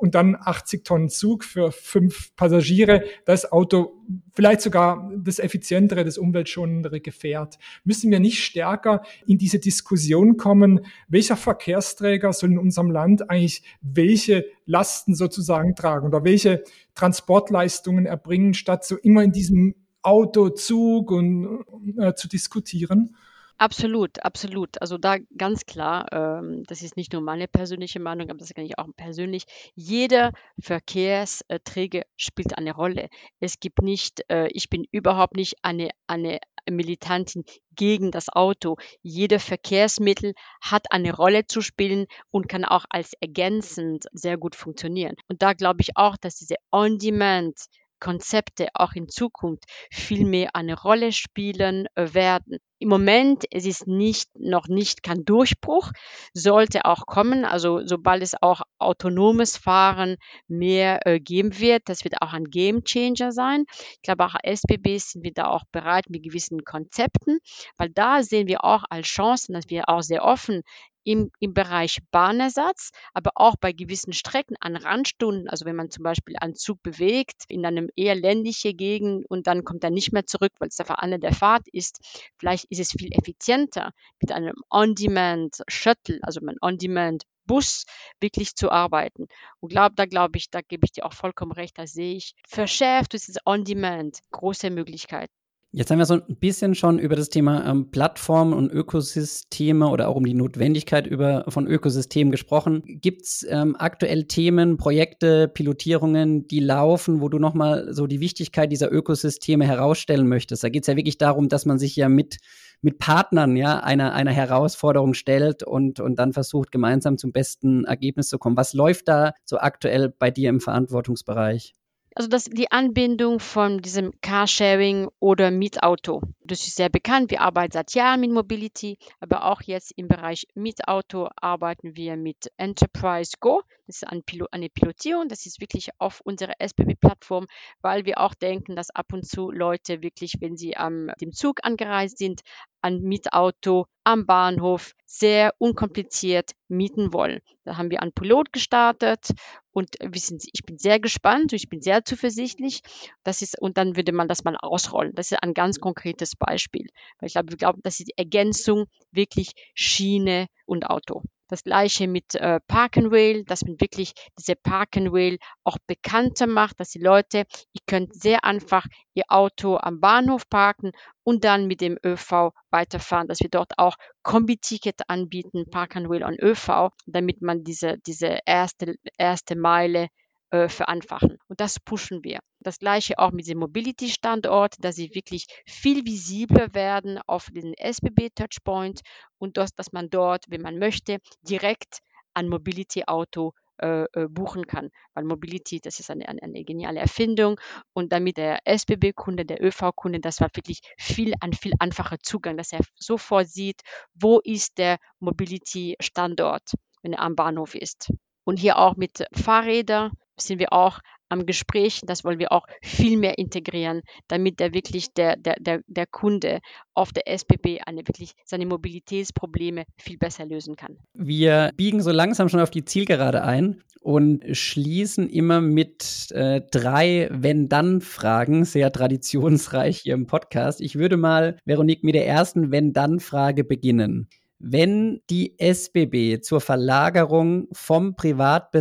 und 0.00 0.14
dann 0.14 0.36
80 0.40 0.84
Tonnen 0.84 1.08
Zug 1.08 1.44
für 1.44 1.70
fünf 1.72 2.34
Passagiere, 2.36 3.04
das 3.24 3.50
Auto 3.52 3.98
vielleicht 4.32 4.62
sogar 4.62 5.10
das 5.16 5.38
effizientere, 5.38 6.04
das 6.04 6.16
umweltschonendere 6.16 7.00
Gefährt. 7.00 7.58
Müssen 7.84 8.10
wir 8.10 8.20
nicht 8.20 8.42
stärker 8.42 9.02
in 9.26 9.38
diese 9.38 9.58
Diskussion 9.58 10.36
kommen, 10.36 10.80
welcher 11.08 11.36
Verkehrsträger 11.36 12.32
soll 12.32 12.52
in 12.52 12.58
unserem 12.58 12.90
Land 12.90 13.30
eigentlich 13.30 13.62
welche 13.80 14.46
Lasten 14.64 15.14
sozusagen 15.14 15.74
tragen 15.74 16.06
oder 16.06 16.24
welche 16.24 16.64
Transportleistungen 16.94 18.06
erbringen, 18.06 18.54
statt 18.54 18.84
so 18.84 18.96
immer 18.96 19.22
in 19.22 19.32
diesem 19.32 19.74
Auto, 20.02 20.50
Zug 20.50 21.10
und 21.10 21.64
äh, 21.98 22.14
zu 22.14 22.28
diskutieren? 22.28 23.16
Absolut, 23.60 24.22
absolut. 24.24 24.80
Also 24.80 24.98
da 24.98 25.16
ganz 25.36 25.66
klar, 25.66 26.06
ähm, 26.12 26.62
das 26.68 26.82
ist 26.82 26.96
nicht 26.96 27.12
nur 27.12 27.22
meine 27.22 27.48
persönliche 27.48 27.98
Meinung, 27.98 28.30
aber 28.30 28.38
das 28.38 28.54
kann 28.54 28.64
ich 28.64 28.78
auch 28.78 28.86
persönlich. 28.96 29.46
Jeder 29.74 30.32
Verkehrsträger 30.60 32.02
spielt 32.16 32.56
eine 32.56 32.72
Rolle. 32.72 33.08
Es 33.40 33.58
gibt 33.58 33.82
nicht, 33.82 34.22
äh, 34.30 34.48
ich 34.52 34.70
bin 34.70 34.84
überhaupt 34.92 35.34
nicht 35.34 35.56
eine, 35.62 35.90
eine 36.06 36.38
Militantin 36.70 37.44
gegen 37.74 38.12
das 38.12 38.28
Auto. 38.28 38.76
Jeder 39.02 39.40
Verkehrsmittel 39.40 40.34
hat 40.60 40.92
eine 40.92 41.12
Rolle 41.14 41.46
zu 41.46 41.60
spielen 41.60 42.06
und 42.30 42.48
kann 42.48 42.64
auch 42.64 42.84
als 42.90 43.12
ergänzend 43.20 44.04
sehr 44.12 44.36
gut 44.36 44.54
funktionieren. 44.54 45.16
Und 45.28 45.42
da 45.42 45.52
glaube 45.54 45.80
ich 45.80 45.96
auch, 45.96 46.16
dass 46.16 46.36
diese 46.36 46.56
On-Demand 46.70 47.56
Konzepte 48.00 48.68
auch 48.74 48.92
in 48.94 49.08
Zukunft 49.08 49.64
viel 49.90 50.24
mehr 50.24 50.54
eine 50.54 50.80
Rolle 50.80 51.12
spielen 51.12 51.86
werden. 51.94 52.58
Im 52.80 52.90
Moment 52.90 53.44
es 53.50 53.66
ist 53.66 53.88
nicht 53.88 54.28
noch 54.38 54.68
nicht 54.68 55.02
kein 55.02 55.24
Durchbruch, 55.24 55.90
sollte 56.32 56.84
auch 56.84 57.06
kommen. 57.06 57.44
Also 57.44 57.84
sobald 57.84 58.22
es 58.22 58.40
auch 58.40 58.62
autonomes 58.78 59.56
Fahren 59.56 60.16
mehr 60.46 61.04
äh, 61.04 61.18
geben 61.18 61.58
wird, 61.58 61.82
das 61.86 62.04
wird 62.04 62.22
auch 62.22 62.32
ein 62.32 62.44
Game 62.44 62.84
Changer 62.84 63.32
sein. 63.32 63.64
Ich 63.70 64.02
glaube 64.02 64.26
auch 64.26 64.36
SBB 64.42 64.98
sind 64.98 65.24
wir 65.24 65.32
da 65.32 65.48
auch 65.48 65.64
bereit 65.72 66.08
mit 66.08 66.22
gewissen 66.22 66.64
Konzepten, 66.64 67.40
weil 67.76 67.90
da 67.90 68.22
sehen 68.22 68.46
wir 68.46 68.64
auch 68.64 68.84
als 68.90 69.08
Chancen, 69.08 69.54
dass 69.54 69.68
wir 69.68 69.88
auch 69.88 70.02
sehr 70.02 70.24
offen 70.24 70.62
im, 71.08 71.30
im 71.40 71.54
Bereich 71.54 72.00
Bahnersatz, 72.10 72.90
aber 73.14 73.30
auch 73.36 73.56
bei 73.58 73.72
gewissen 73.72 74.12
Strecken 74.12 74.56
an 74.60 74.76
Randstunden, 74.76 75.48
also 75.48 75.64
wenn 75.64 75.74
man 75.74 75.90
zum 75.90 76.04
Beispiel 76.04 76.36
einen 76.38 76.54
Zug 76.54 76.82
bewegt 76.82 77.44
in 77.48 77.64
einem 77.64 77.88
eher 77.96 78.14
ländliche 78.14 78.74
Gegend 78.74 79.24
und 79.30 79.46
dann 79.46 79.64
kommt 79.64 79.82
er 79.84 79.90
nicht 79.90 80.12
mehr 80.12 80.26
zurück, 80.26 80.52
weil 80.58 80.68
es 80.68 80.78
einfach 80.78 80.98
an 80.98 81.18
der 81.18 81.32
Fahrt 81.32 81.66
ist, 81.72 82.00
vielleicht 82.38 82.66
ist 82.66 82.80
es 82.80 82.92
viel 82.92 83.10
effizienter 83.12 83.92
mit 84.20 84.32
einem 84.32 84.56
On-Demand-Shuttle, 84.68 86.18
also 86.20 86.40
einem 86.40 86.58
On-Demand 86.60 87.22
Bus 87.46 87.86
wirklich 88.20 88.54
zu 88.54 88.70
arbeiten. 88.70 89.28
Und 89.60 89.70
glaub, 89.70 89.96
da 89.96 90.04
glaube 90.04 90.36
ich, 90.36 90.50
da 90.50 90.60
gebe 90.60 90.84
ich 90.84 90.92
dir 90.92 91.06
auch 91.06 91.14
vollkommen 91.14 91.52
recht, 91.52 91.78
da 91.78 91.86
sehe 91.86 92.16
ich 92.16 92.34
verschärft 92.46 93.14
durch 93.14 93.24
dieses 93.24 93.40
On-Demand 93.46 94.18
große 94.30 94.68
Möglichkeiten. 94.68 95.32
Jetzt 95.70 95.90
haben 95.90 95.98
wir 95.98 96.06
so 96.06 96.14
ein 96.14 96.36
bisschen 96.36 96.74
schon 96.74 96.98
über 96.98 97.14
das 97.14 97.28
Thema 97.28 97.68
ähm, 97.68 97.90
Plattformen 97.90 98.54
und 98.54 98.72
Ökosysteme 98.72 99.88
oder 99.88 100.08
auch 100.08 100.16
um 100.16 100.24
die 100.24 100.32
Notwendigkeit 100.32 101.06
über, 101.06 101.44
von 101.48 101.66
Ökosystemen 101.66 102.30
gesprochen. 102.30 102.82
Gibt 102.86 103.26
es 103.26 103.46
ähm, 103.46 103.76
aktuell 103.78 104.24
Themen, 104.24 104.78
Projekte, 104.78 105.46
Pilotierungen, 105.46 106.46
die 106.48 106.60
laufen, 106.60 107.20
wo 107.20 107.28
du 107.28 107.38
nochmal 107.38 107.92
so 107.92 108.06
die 108.06 108.20
Wichtigkeit 108.20 108.72
dieser 108.72 108.90
Ökosysteme 108.90 109.66
herausstellen 109.66 110.26
möchtest? 110.26 110.64
Da 110.64 110.70
geht 110.70 110.84
es 110.84 110.86
ja 110.86 110.96
wirklich 110.96 111.18
darum, 111.18 111.50
dass 111.50 111.66
man 111.66 111.78
sich 111.78 111.94
ja 111.96 112.08
mit, 112.08 112.38
mit 112.80 112.98
Partnern 112.98 113.54
ja 113.54 113.80
einer, 113.80 114.14
einer 114.14 114.32
Herausforderung 114.32 115.12
stellt 115.12 115.64
und, 115.64 116.00
und 116.00 116.18
dann 116.18 116.32
versucht, 116.32 116.72
gemeinsam 116.72 117.18
zum 117.18 117.30
besten 117.32 117.84
Ergebnis 117.84 118.30
zu 118.30 118.38
kommen. 118.38 118.56
Was 118.56 118.72
läuft 118.72 119.08
da 119.08 119.34
so 119.44 119.58
aktuell 119.58 120.08
bei 120.18 120.30
dir 120.30 120.48
im 120.48 120.60
Verantwortungsbereich? 120.60 121.74
Also 122.18 122.28
das, 122.28 122.46
die 122.46 122.72
Anbindung 122.72 123.38
von 123.38 123.78
diesem 123.80 124.12
Carsharing 124.22 125.08
oder 125.20 125.52
Mietauto. 125.52 126.20
Das 126.42 126.66
ist 126.66 126.74
sehr 126.74 126.88
bekannt. 126.88 127.30
Wir 127.30 127.42
arbeiten 127.42 127.70
seit 127.70 127.94
Jahren 127.94 128.18
mit 128.18 128.32
Mobility, 128.32 128.98
aber 129.20 129.44
auch 129.44 129.62
jetzt 129.62 129.92
im 129.94 130.08
Bereich 130.08 130.48
Mietauto 130.54 131.28
arbeiten 131.36 131.94
wir 131.94 132.16
mit 132.16 132.50
Enterprise 132.56 133.36
Go. 133.38 133.62
Das 133.86 134.02
ist 134.02 134.08
eine 134.08 134.68
Pilotierung. 134.68 135.28
Das 135.28 135.46
ist 135.46 135.60
wirklich 135.60 135.90
auf 135.98 136.20
unserer 136.22 136.54
SBB-Plattform, 136.58 137.46
weil 137.82 138.04
wir 138.04 138.18
auch 138.18 138.34
denken, 138.34 138.74
dass 138.74 138.90
ab 138.90 139.12
und 139.12 139.24
zu 139.24 139.52
Leute 139.52 140.02
wirklich, 140.02 140.34
wenn 140.40 140.56
sie 140.56 140.76
am 140.76 141.12
dem 141.20 141.32
Zug 141.32 141.60
angereist 141.62 142.18
sind, 142.18 142.40
ein 142.82 143.00
Mietauto 143.00 143.86
am 144.04 144.26
Bahnhof 144.26 144.94
sehr 145.04 145.54
unkompliziert 145.58 146.52
mieten 146.68 147.12
wollen. 147.12 147.40
Da 147.64 147.76
haben 147.76 147.90
wir 147.90 148.02
einen 148.02 148.12
Pilot 148.12 148.52
gestartet 148.52 149.30
und 149.70 149.96
wir 150.00 150.20
sind, 150.20 150.44
ich 150.52 150.62
bin 150.64 150.78
sehr 150.78 150.98
gespannt, 151.00 151.52
ich 151.52 151.68
bin 151.68 151.80
sehr 151.80 152.04
zuversichtlich. 152.04 152.80
Das 153.24 153.42
ist, 153.42 153.60
und 153.60 153.76
dann 153.76 153.96
würde 153.96 154.12
man 154.12 154.28
das 154.28 154.44
mal 154.44 154.56
ausrollen. 154.56 155.14
Das 155.14 155.30
ist 155.30 155.42
ein 155.42 155.54
ganz 155.54 155.80
konkretes 155.80 156.36
Beispiel. 156.36 156.86
Weil 157.18 157.26
ich 157.26 157.34
glaube, 157.34 157.50
wir 157.50 157.58
glauben, 157.58 157.80
das 157.82 158.00
ist 158.00 158.08
die 158.08 158.18
Ergänzung 158.18 158.86
wirklich 159.10 159.52
Schiene 159.74 160.46
und 160.66 160.86
Auto. 160.86 161.22
Das 161.48 161.64
gleiche 161.64 162.06
mit 162.06 162.34
äh, 162.34 162.60
Park 162.68 162.98
and 162.98 163.10
Rail, 163.10 163.44
dass 163.44 163.64
man 163.64 163.80
wirklich 163.80 164.12
diese 164.38 164.54
Park 164.54 164.96
and 164.96 165.12
Rail 165.12 165.38
auch 165.64 165.78
bekannter 165.86 166.46
macht, 166.46 166.78
dass 166.78 166.90
die 166.90 167.00
Leute, 167.00 167.44
ihr 167.72 167.80
könnt 167.86 168.14
sehr 168.14 168.44
einfach 168.44 168.86
ihr 169.14 169.24
Auto 169.28 169.78
am 169.78 170.00
Bahnhof 170.00 170.48
parken 170.48 170.92
und 171.24 171.44
dann 171.44 171.66
mit 171.66 171.80
dem 171.80 171.98
ÖV 172.04 172.52
weiterfahren, 172.70 173.28
dass 173.28 173.40
wir 173.40 173.48
dort 173.48 173.72
auch 173.78 173.96
Kombi-Ticket 174.22 175.08
anbieten, 175.08 175.70
Park 175.70 175.96
and 175.96 176.08
Rail 176.10 176.22
und 176.24 176.38
ÖV, 176.40 176.90
damit 177.06 177.40
man 177.42 177.64
diese, 177.64 177.98
diese 178.06 178.40
erste, 178.44 178.96
erste 179.16 179.56
Meile 179.56 180.08
äh, 180.50 180.68
vereinfachen. 180.68 181.38
Und 181.48 181.60
das 181.60 181.78
pushen 181.80 182.24
wir. 182.24 182.40
Das 182.60 182.78
gleiche 182.78 183.18
auch 183.18 183.32
mit 183.32 183.46
dem 183.48 183.58
Mobility-Standort, 183.58 184.76
dass 184.80 184.96
sie 184.96 185.14
wirklich 185.14 185.46
viel 185.66 186.04
visibler 186.04 186.74
werden 186.74 187.18
auf 187.26 187.48
den 187.50 187.74
SBB-Touchpoint 187.74 189.00
und 189.38 189.56
dass, 189.56 189.74
dass 189.74 189.92
man 189.92 190.10
dort, 190.10 190.44
wenn 190.48 190.62
man 190.62 190.78
möchte, 190.78 191.18
direkt 191.42 191.98
ein 192.34 192.48
Mobility-Auto 192.48 193.52
äh, 193.80 194.06
äh, 194.12 194.26
buchen 194.28 194.66
kann. 194.66 194.90
Weil 195.14 195.24
Mobility, 195.24 195.80
das 195.80 196.00
ist 196.00 196.10
eine, 196.10 196.28
eine, 196.28 196.42
eine 196.42 196.64
geniale 196.64 196.98
Erfindung 196.98 197.60
und 197.92 198.12
damit 198.12 198.36
der 198.36 198.58
SBB-Kunde, 198.64 199.44
der 199.44 199.62
ÖV-Kunde, 199.62 200.18
das 200.18 200.40
war 200.40 200.48
wirklich 200.54 200.80
viel, 200.98 201.34
ein 201.40 201.52
viel 201.52 201.72
einfacher 201.78 202.18
Zugang, 202.20 202.56
dass 202.56 202.72
er 202.72 202.80
sofort 202.96 203.48
sieht, 203.48 203.82
wo 204.14 204.40
ist 204.40 204.78
der 204.78 204.98
Mobility-Standort, 205.20 206.72
wenn 207.02 207.12
er 207.12 207.22
am 207.22 207.36
Bahnhof 207.36 207.76
ist. 207.76 208.10
Und 208.42 208.58
hier 208.58 208.78
auch 208.78 208.96
mit 208.96 209.24
Fahrrädern 209.32 210.10
sind 210.40 210.58
wir 210.58 210.72
auch 210.72 211.00
am 211.28 211.46
Gespräch. 211.46 212.00
Das 212.06 212.24
wollen 212.24 212.38
wir 212.38 212.52
auch 212.52 212.66
viel 212.82 213.18
mehr 213.18 213.38
integrieren, 213.38 214.02
damit 214.28 214.60
der 214.60 214.72
wirklich 214.72 215.12
der, 215.14 215.36
der, 215.36 215.56
der, 215.60 215.82
der 215.86 216.06
Kunde 216.06 216.60
auf 216.94 217.12
der 217.12 217.28
SBB 217.28 217.80
eine 217.86 218.06
wirklich 218.06 218.32
seine 218.44 218.66
Mobilitätsprobleme 218.66 219.84
viel 219.96 220.18
besser 220.18 220.46
lösen 220.46 220.76
kann. 220.76 220.98
Wir 221.14 221.72
biegen 221.76 222.02
so 222.02 222.10
langsam 222.10 222.48
schon 222.48 222.60
auf 222.60 222.70
die 222.70 222.84
Zielgerade 222.84 223.42
ein 223.42 223.82
und 224.00 224.44
schließen 224.56 225.28
immer 225.28 225.60
mit 225.60 226.30
äh, 226.30 226.62
drei 226.70 227.28
Wenn-Dann-Fragen, 227.30 228.64
sehr 228.64 228.92
traditionsreich 228.92 229.98
hier 229.98 230.14
im 230.14 230.26
Podcast. 230.26 230.80
Ich 230.80 230.96
würde 230.96 231.16
mal, 231.16 231.56
Veronique, 231.64 232.04
mit 232.04 232.14
der 232.14 232.26
ersten 232.26 232.70
Wenn-Dann-Frage 232.70 233.64
beginnen. 233.64 234.28
Wenn 234.60 235.20
die 235.30 235.58
SBB 235.58 236.40
zur 236.40 236.60
Verlagerung 236.60 237.68
vom 237.72 238.16
privat 238.16 238.72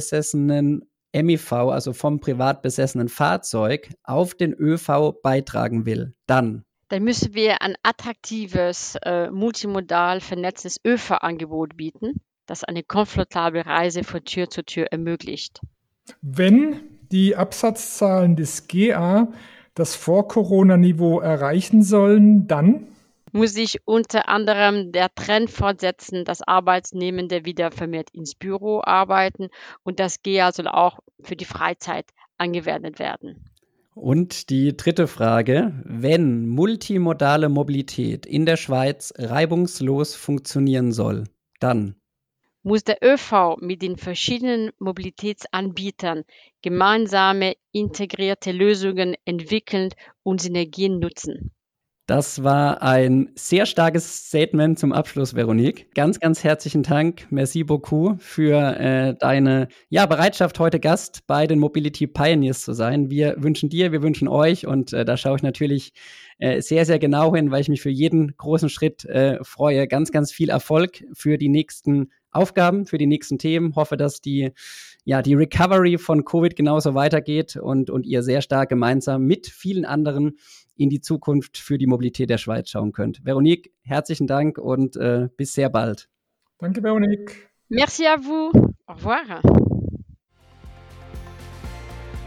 MIV, 1.24 1.52
also 1.54 1.94
vom 1.94 2.20
privat 2.20 2.62
besessenen 2.62 3.10
Fahrzeug, 3.10 3.90
auf 4.04 4.36
den 4.36 4.54
ÖV 4.54 5.14
beitragen 5.22 5.86
will, 5.86 6.14
dann. 6.26 6.64
Dann 6.90 7.04
müssen 7.04 7.34
wir 7.34 7.62
ein 7.62 7.76
attraktives, 7.84 8.96
äh, 9.04 9.30
multimodal 9.30 10.22
vernetztes 10.22 10.80
ÖV-Angebot 10.86 11.76
bieten, 11.76 12.22
das 12.46 12.64
eine 12.64 12.84
komfortable 12.84 13.66
Reise 13.66 14.04
von 14.04 14.24
Tür 14.24 14.50
zu 14.50 14.64
Tür 14.64 14.88
ermöglicht. 14.92 15.60
Wenn 16.22 16.80
die 17.12 17.36
Absatzzahlen 17.36 18.36
des 18.36 18.68
GA 18.68 19.28
das 19.74 19.96
Vor-Corona-Niveau 19.96 21.20
erreichen 21.20 21.84
sollen, 21.84 22.48
dann 22.48 22.88
muss 23.32 23.54
sich 23.54 23.80
unter 23.86 24.30
anderem 24.30 24.92
der 24.92 25.14
Trend 25.14 25.50
fortsetzen, 25.50 26.26
dass 26.26 26.42
Arbeitsnehmende 26.42 27.46
wieder 27.46 27.72
vermehrt 27.72 28.10
ins 28.12 28.36
Büro 28.36 28.82
arbeiten 28.84 29.50
und 29.84 30.00
das 30.00 30.22
GEA 30.22 30.52
soll 30.52 30.68
auch 30.68 31.00
für 31.22 31.36
die 31.36 31.46
Freizeit 31.46 32.06
angewendet 32.38 33.00
werden. 33.00 33.46
Und 33.94 34.52
die 34.52 34.78
dritte 34.78 35.08
Frage, 35.08 35.74
wenn 35.84 36.48
multimodale 36.48 37.50
Mobilität 37.50 38.28
in 38.28 38.46
der 38.46 38.56
Schweiz 38.56 39.12
reibungslos 39.18 40.14
funktionieren 40.14 40.92
soll, 40.92 41.24
dann 41.60 41.96
muss 42.62 42.84
der 42.84 42.98
ÖV 43.02 43.56
mit 43.60 43.82
den 43.82 43.96
verschiedenen 43.96 44.72
Mobilitätsanbietern 44.78 46.26
gemeinsame 46.62 47.56
integrierte 47.72 48.52
Lösungen 48.52 49.16
entwickeln 49.26 49.90
und 50.22 50.42
Synergien 50.42 51.00
nutzen. 51.00 51.54
Das 52.08 52.42
war 52.42 52.82
ein 52.82 53.32
sehr 53.36 53.66
starkes 53.66 54.28
Statement 54.28 54.80
zum 54.80 54.94
Abschluss, 54.94 55.36
Veronique. 55.36 55.94
Ganz, 55.94 56.22
ganz 56.22 56.42
herzlichen 56.42 56.82
Dank, 56.82 57.28
merci 57.32 57.66
beaucoup 57.66 58.22
für 58.22 58.80
äh, 58.80 59.14
deine 59.20 59.68
ja, 59.90 60.06
Bereitschaft, 60.06 60.58
heute 60.58 60.80
Gast 60.80 61.28
bei 61.28 61.48
den 61.48 61.60
Mobility 61.60 62.08
Pioneers 62.08 62.62
zu 62.62 62.72
sein. 62.72 63.10
Wir 63.10 63.36
wünschen 63.40 63.68
dir, 63.68 63.92
wir 63.92 64.04
wünschen 64.04 64.30
euch 64.30 64.66
und 64.66 64.94
äh, 64.94 65.04
da 65.04 65.18
schaue 65.18 65.36
ich 65.36 65.44
natürlich 65.44 65.92
äh, 66.38 66.62
sehr, 66.62 66.86
sehr 66.86 66.98
genau 66.98 67.36
hin, 67.36 67.52
weil 67.52 67.60
ich 67.60 67.68
mich 67.68 67.82
für 67.82 67.90
jeden 67.90 68.38
großen 68.38 68.70
Schritt 68.70 69.04
äh, 69.04 69.44
freue. 69.44 69.86
Ganz, 69.90 70.14
ganz 70.14 70.32
viel 70.32 70.50
Erfolg 70.50 71.04
für 71.12 71.38
die 71.38 71.50
nächsten 71.50 72.14
Aufgaben, 72.32 72.86
für 72.86 72.98
die 72.98 73.08
nächsten 73.08 73.38
Themen. 73.38 73.76
Hoffe, 73.76 73.98
dass 73.98 74.22
die, 74.22 74.54
ja, 75.08 75.22
die 75.22 75.36
Recovery 75.36 75.98
von 75.98 76.26
Covid 76.26 76.54
genauso 76.58 76.94
weitergeht 76.94 77.56
und, 77.56 77.90
und 77.90 78.06
ihr 78.06 78.24
sehr 78.24 78.42
stark 78.42 78.68
gemeinsam 78.68 79.24
mit 79.24 79.48
vielen 79.48 79.86
anderen 79.86 80.38
in 80.76 80.90
die 80.90 81.00
Zukunft 81.00 81.58
für 81.58 81.78
die 81.78 81.88
Mobilität 81.88 82.30
der 82.30 82.38
Schweiz 82.38 82.70
schauen 82.70 82.92
könnt. 82.92 83.24
Veronique, 83.24 83.72
herzlichen 83.84 84.28
Dank 84.28 84.58
und 84.58 84.98
äh, 84.98 85.30
bis 85.38 85.54
sehr 85.54 85.70
bald. 85.70 86.10
Danke, 86.60 86.82
Veronique. 86.84 87.48
Merci 87.70 88.04
à 88.04 88.18
vous. 88.18 88.52
Au 88.86 88.96
revoir. 88.96 89.42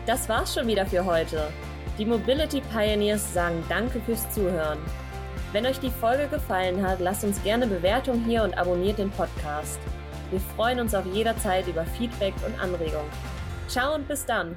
Das 0.06 0.26
war's 0.30 0.54
schon 0.54 0.66
wieder 0.66 0.86
für 0.86 1.04
heute. 1.04 1.48
Die 1.98 2.06
Mobility 2.06 2.62
Pioneers 2.72 3.34
sagen 3.34 3.62
Danke 3.68 4.00
fürs 4.00 4.30
Zuhören. 4.32 4.78
Wenn 5.52 5.66
euch 5.66 5.80
die 5.80 5.90
Folge 5.90 6.28
gefallen 6.28 6.80
hat, 6.82 7.00
lasst 7.00 7.24
uns 7.24 7.42
gerne 7.42 7.66
Bewertung 7.66 8.24
hier 8.24 8.42
und 8.42 8.56
abonniert 8.56 8.98
den 8.98 9.10
Podcast. 9.10 9.78
Wir 10.30 10.40
freuen 10.40 10.80
uns 10.80 10.94
auf 10.94 11.04
jederzeit 11.06 11.66
über 11.66 11.84
Feedback 11.84 12.34
und 12.46 12.58
Anregungen. 12.60 13.10
Ciao 13.68 13.94
und 13.94 14.06
bis 14.06 14.24
dann! 14.24 14.56